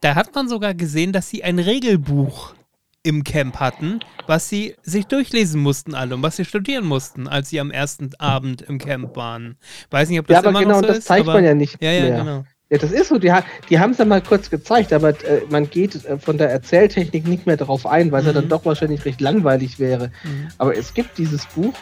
da 0.02 0.16
hat 0.16 0.34
man 0.34 0.50
sogar 0.50 0.74
gesehen, 0.74 1.14
dass 1.14 1.30
sie 1.30 1.44
ein 1.44 1.60
Regelbuch 1.60 2.56
im 3.06 3.24
Camp 3.24 3.60
hatten, 3.60 4.00
was 4.26 4.50
sie 4.50 4.76
sich 4.82 5.06
durchlesen 5.06 5.62
mussten 5.62 5.94
alle 5.94 6.16
und 6.16 6.24
was 6.24 6.38
sie 6.38 6.46
studieren 6.46 6.86
mussten, 6.86 7.28
als 7.28 7.50
sie 7.50 7.60
am 7.60 7.70
ersten 7.70 8.10
Abend 8.18 8.64
im 8.64 8.80
Camp 8.80 9.16
waren. 9.16 9.58
Weiß 9.92 10.10
nicht, 10.10 10.20
ob 10.20 10.28
das 10.28 10.34
ja, 10.34 10.40
aber 10.40 10.50
immer 10.50 10.60
genau, 10.62 10.76
noch 10.76 10.82
so 10.82 10.88
das 10.88 10.98
ist, 11.00 11.08
zeigt 11.08 11.28
man 11.28 11.44
ja 11.44 11.54
nicht 11.54 11.82
ja, 11.82 11.92
ja, 11.92 12.02
mehr. 12.02 12.18
genau. 12.18 12.44
Ja, 12.72 12.80
das 12.80 12.92
ist 12.92 13.10
so. 13.10 13.20
Die, 13.20 13.32
die 13.70 13.80
haben 13.80 13.92
es 13.92 14.00
ja 14.00 14.06
mal 14.06 14.22
kurz 14.22 14.50
gezeigt, 14.50 14.92
aber 14.92 15.10
äh, 15.10 15.42
man 15.52 15.70
geht 15.70 16.04
äh, 16.04 16.18
von 16.18 16.40
der 16.40 16.50
Erzähltechnik 16.50 17.28
nicht 17.28 17.46
mehr 17.46 17.58
darauf 17.58 17.86
ein, 17.86 18.12
weil 18.12 18.22
es 18.22 18.26
mhm. 18.26 18.34
ja 18.34 18.42
dann 18.42 18.50
doch 18.50 18.66
wahrscheinlich 18.66 19.06
recht 19.06 19.22
langweilig 19.22 19.78
wäre. 19.78 20.08
Mhm. 20.24 20.48
Aber 20.58 20.76
es 20.76 20.96
gibt 20.96 21.20
dieses 21.20 21.46
Buch 21.46 21.76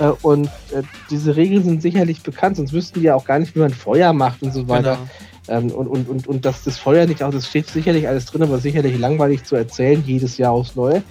äh, 0.00 0.08
und 0.22 0.46
äh, 0.72 0.82
diese 1.08 1.36
Regeln 1.36 1.62
sind 1.62 1.82
sicherlich 1.82 2.22
bekannt, 2.22 2.56
sonst 2.56 2.72
wüssten 2.72 2.98
die 2.98 3.06
ja 3.06 3.14
auch 3.14 3.24
gar 3.24 3.38
nicht, 3.38 3.54
wie 3.54 3.60
man 3.60 3.70
Feuer 3.70 4.12
macht 4.12 4.42
und 4.42 4.52
so 4.52 4.66
weiter. 4.66 4.96
Genau. 4.96 5.08
Ähm, 5.48 5.70
und, 5.72 5.86
und, 5.88 6.08
und, 6.08 6.26
und 6.26 6.44
dass 6.44 6.64
das 6.64 6.78
Feuer 6.78 7.06
nicht 7.06 7.22
auch, 7.22 7.30
das 7.30 7.46
steht 7.46 7.66
sicherlich 7.66 8.08
alles 8.08 8.26
drin, 8.26 8.42
aber 8.42 8.58
sicherlich 8.58 8.98
langweilig 8.98 9.44
zu 9.44 9.56
erzählen, 9.56 10.02
jedes 10.06 10.38
Jahr 10.38 10.52
aufs 10.52 10.74
Neue. 10.74 11.02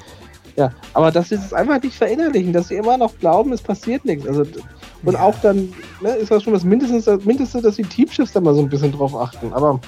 Ja, 0.56 0.72
aber 0.94 1.12
dass 1.12 1.30
sie 1.30 1.36
es 1.36 1.54
einfach 1.54 1.82
nicht 1.82 1.96
verinnerlichen, 1.96 2.54
dass 2.54 2.68
sie 2.68 2.76
immer 2.76 2.98
noch 2.98 3.18
glauben, 3.20 3.54
es 3.54 3.62
passiert 3.62 4.06
nichts. 4.06 4.28
Also, 4.28 4.44
Und 5.04 5.14
Ja. 5.14 5.22
auch 5.22 5.36
dann 5.42 5.70
ne, 6.02 6.12
ist 6.16 6.32
das 6.32 6.44
schon 6.44 6.54
das 6.54 6.64
Mindestens, 6.64 7.06
das 7.06 7.24
Mindeste, 7.26 7.62
dass 7.62 7.76
die 7.76 7.84
Teamchefs 7.84 8.32
da 8.34 8.40
mal 8.40 8.54
so 8.54 8.62
ein 8.62 8.70
bisschen 8.70 8.92
drauf 8.92 9.16
achten. 9.16 9.52
Aber 9.54 9.80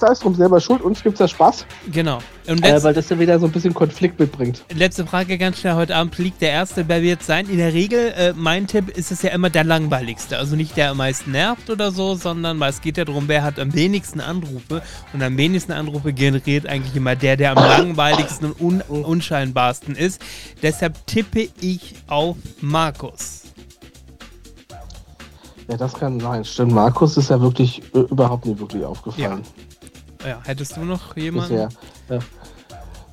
sei 0.00 0.12
es 0.12 0.20
drum 0.20 0.34
selber 0.34 0.60
schuld, 0.60 0.82
uns 0.82 1.02
gibt 1.02 1.14
es 1.14 1.20
ja 1.20 1.28
Spaß, 1.28 1.66
Genau. 1.92 2.18
Und 2.48 2.64
äh, 2.64 2.82
weil 2.82 2.94
das 2.94 3.08
ja 3.08 3.18
wieder 3.18 3.38
so 3.38 3.46
ein 3.46 3.52
bisschen 3.52 3.74
Konflikt 3.74 4.18
mitbringt. 4.18 4.64
letzte 4.74 5.06
Frage 5.06 5.38
ganz 5.38 5.60
schnell 5.60 5.74
heute 5.74 5.94
Abend. 5.94 6.18
Liegt 6.18 6.40
der 6.40 6.50
erste, 6.50 6.88
wer 6.88 7.00
wird 7.00 7.22
sein? 7.22 7.48
In 7.48 7.58
der 7.58 7.72
Regel, 7.72 8.12
äh, 8.16 8.32
mein 8.34 8.66
Tipp, 8.66 8.88
ist 8.88 9.12
es 9.12 9.22
ja 9.22 9.30
immer 9.30 9.50
der 9.50 9.62
langweiligste. 9.62 10.36
Also 10.36 10.56
nicht 10.56 10.76
der 10.76 10.90
am 10.90 10.96
meisten 10.96 11.30
nervt 11.30 11.70
oder 11.70 11.92
so, 11.92 12.16
sondern 12.16 12.58
weil 12.58 12.70
es 12.70 12.80
geht 12.80 12.96
ja 12.96 13.04
darum, 13.04 13.28
wer 13.28 13.44
hat 13.44 13.60
am 13.60 13.72
wenigsten 13.74 14.20
Anrufe. 14.20 14.82
Und 15.12 15.22
am 15.22 15.36
wenigsten 15.36 15.72
Anrufe 15.72 16.12
generiert 16.12 16.66
eigentlich 16.66 16.96
immer 16.96 17.14
der, 17.14 17.36
der 17.36 17.52
am 17.56 17.64
langweiligsten 17.64 18.50
und 18.52 18.60
un 18.60 19.04
unscheinbarsten 19.04 19.94
ist. 19.94 20.20
Deshalb 20.62 21.06
tippe 21.06 21.48
ich 21.60 21.94
auf 22.08 22.36
Markus. 22.60 23.42
Ja, 25.68 25.76
das 25.76 25.94
kann 25.94 26.18
sein. 26.18 26.44
Stimmt, 26.44 26.72
Markus 26.72 27.16
ist 27.16 27.30
ja 27.30 27.40
wirklich 27.40 27.80
äh, 27.94 28.00
überhaupt 28.00 28.44
nicht 28.44 28.58
wirklich 28.58 28.84
aufgefallen. 28.84 29.42
Ja, 29.44 29.59
hättest 30.44 30.76
du 30.76 30.84
noch 30.84 31.16
jemanden? 31.16 31.68
Bisher. 31.68 31.68
Ja. 32.08 32.18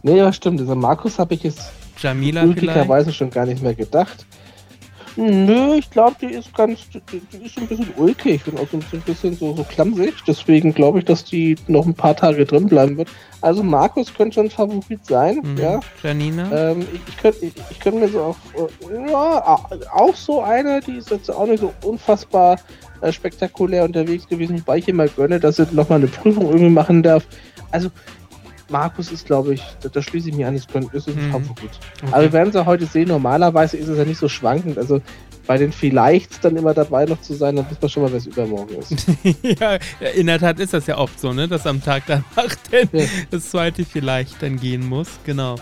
Nee, 0.03 0.17
ja, 0.17 0.31
stimmt. 0.31 0.59
Also 0.59 0.75
Markus 0.75 1.19
habe 1.19 1.33
ich 1.33 1.43
jetzt 1.43 1.71
Jamila 1.97 2.41
vielleicht? 2.41 2.59
glücklicherweise 2.59 3.13
schon 3.13 3.29
gar 3.29 3.45
nicht 3.45 3.61
mehr 3.61 3.73
gedacht. 3.73 4.25
Nö, 5.17 5.75
ich 5.77 5.89
glaube, 5.89 6.15
die 6.21 6.27
ist 6.27 6.53
ganz, 6.55 6.81
die, 6.89 7.01
die 7.19 7.45
ist 7.45 7.57
ein 7.57 7.67
bisschen 7.67 7.87
ulkig 7.97 8.41
und 8.47 8.59
auch 8.59 8.67
so 8.69 8.77
ein 8.77 9.01
bisschen 9.01 9.35
so, 9.35 9.55
so 9.55 9.63
klammsig. 9.63 10.13
Deswegen 10.27 10.73
glaube 10.73 10.99
ich, 10.99 11.05
dass 11.05 11.25
die 11.25 11.55
noch 11.67 11.85
ein 11.87 11.95
paar 11.95 12.15
Tage 12.15 12.45
drin 12.45 12.67
bleiben 12.67 12.97
wird. 12.97 13.09
Also 13.41 13.63
Markus 13.63 14.13
könnte 14.13 14.35
schon 14.35 14.45
ein 14.45 14.51
Favorit 14.51 15.05
sein, 15.05 15.39
Mhm. 15.43 15.57
ja. 15.57 15.79
Janina? 16.03 16.71
Ähm, 16.71 16.81
ich, 16.93 17.01
ich 17.07 17.17
könnte 17.17 17.45
ich, 17.45 17.53
ich 17.71 17.79
könnt 17.79 17.99
mir 17.99 18.07
so 18.09 18.21
auch, 18.21 18.37
ja, 19.09 19.43
au- 19.47 19.65
auch 19.91 20.15
so 20.15 20.41
eine, 20.41 20.81
die 20.81 20.97
ist 20.97 21.09
jetzt 21.09 21.29
auch 21.29 21.47
nicht 21.47 21.61
so 21.61 21.73
unfassbar 21.83 22.59
äh, 23.01 23.11
spektakulär 23.11 23.83
unterwegs 23.85 24.27
gewesen, 24.27 24.59
wobei 24.59 24.77
ich 24.77 24.93
mal 24.93 25.09
gönne, 25.09 25.39
dass 25.39 25.55
sie 25.57 25.67
nochmal 25.71 25.97
eine 25.99 26.07
Prüfung 26.07 26.45
irgendwie 26.47 26.69
machen 26.69 27.01
darf. 27.03 27.25
Also, 27.71 27.89
Markus 28.69 29.11
ist, 29.11 29.25
glaube 29.25 29.53
ich, 29.53 29.63
da, 29.81 29.89
da 29.89 30.01
schließe 30.01 30.29
ich 30.29 30.35
mich 30.35 30.45
an, 30.45 30.55
das 30.55 30.65
ist 31.07 31.07
ein 31.07 31.27
Mhm. 31.27 31.31
Favorit. 31.31 31.71
Okay. 32.01 32.11
Aber 32.11 32.21
wir 32.23 32.33
werden 32.33 32.51
sie 32.51 32.65
heute 32.65 32.85
sehen, 32.85 33.07
normalerweise 33.07 33.77
ist 33.77 33.87
es 33.87 33.97
ja 33.97 34.05
nicht 34.05 34.17
so 34.19 34.27
schwankend, 34.27 34.77
also 34.77 35.01
bei 35.45 35.57
den 35.57 35.71
vielleicht 35.71 36.43
dann 36.43 36.57
immer 36.57 36.73
dabei 36.73 37.05
noch 37.05 37.21
zu 37.21 37.33
sein, 37.33 37.55
dann 37.55 37.65
wissen 37.69 37.81
wir 37.81 37.87
schon 37.89 38.03
mal, 38.03 38.11
wer 38.11 38.17
es 38.17 38.25
übermorgen 38.27 38.75
ist. 38.79 38.93
ja, 39.61 39.77
in 40.13 40.27
der 40.27 40.39
Tat 40.39 40.59
ist 40.59 40.73
das 40.73 40.87
ja 40.87 40.97
oft 40.97 41.17
so, 41.19 41.31
ne? 41.31 41.47
Dass 41.47 41.65
am 41.65 41.81
Tag 41.81 42.03
danach 42.07 42.23
dann 42.71 42.89
Ja. 42.91 43.05
das 43.31 43.49
zweite 43.51 43.85
vielleicht 43.85 44.41
dann 44.43 44.59
gehen 44.59 44.85
muss. 44.85 45.07
Genau. 45.25 45.55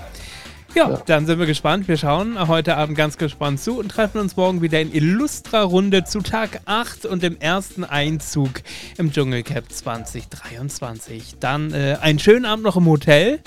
Ja, 0.75 0.89
Ja. 0.89 1.01
dann 1.05 1.25
sind 1.25 1.39
wir 1.39 1.46
gespannt. 1.46 1.88
Wir 1.88 1.98
schauen 1.98 2.48
heute 2.48 2.75
Abend 2.77 2.98
ganz 2.98 3.17
gespannt 3.17 3.62
zu 3.62 3.79
und 3.79 3.89
treffen 3.89 4.20
uns 4.20 4.36
morgen 4.36 4.62
wieder 4.62 4.82
in 4.82 4.94
Illustra 4.94 5.62
Runde 5.63 6.03
zu 6.03 6.20
Tag 6.22 6.60
8 6.65 7.05
und 7.05 7.24
dem 7.24 7.39
ersten 7.39 7.84
Einzug 7.86 8.62
im 8.98 9.12
Dschungelcamp 9.12 9.72
2023. 9.72 11.36
Dann 11.39 11.74
äh, 11.74 11.98
einen 12.01 12.20
schönen 12.20 12.46
Abend 12.46 12.65
noch 12.65 12.75
im 12.75 12.86
Hotel 12.88 13.39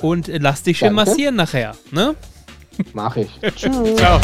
und 0.00 0.28
äh, 0.28 0.38
lass 0.38 0.62
dich 0.62 0.78
schön 0.78 0.94
Danke. 0.94 1.10
massieren 1.10 1.34
nachher. 1.36 1.74
Ne? 1.90 2.14
Mach 2.92 3.16
ich. 3.16 3.28
Tschüss. 3.56 3.96
Ciao. 3.96 4.20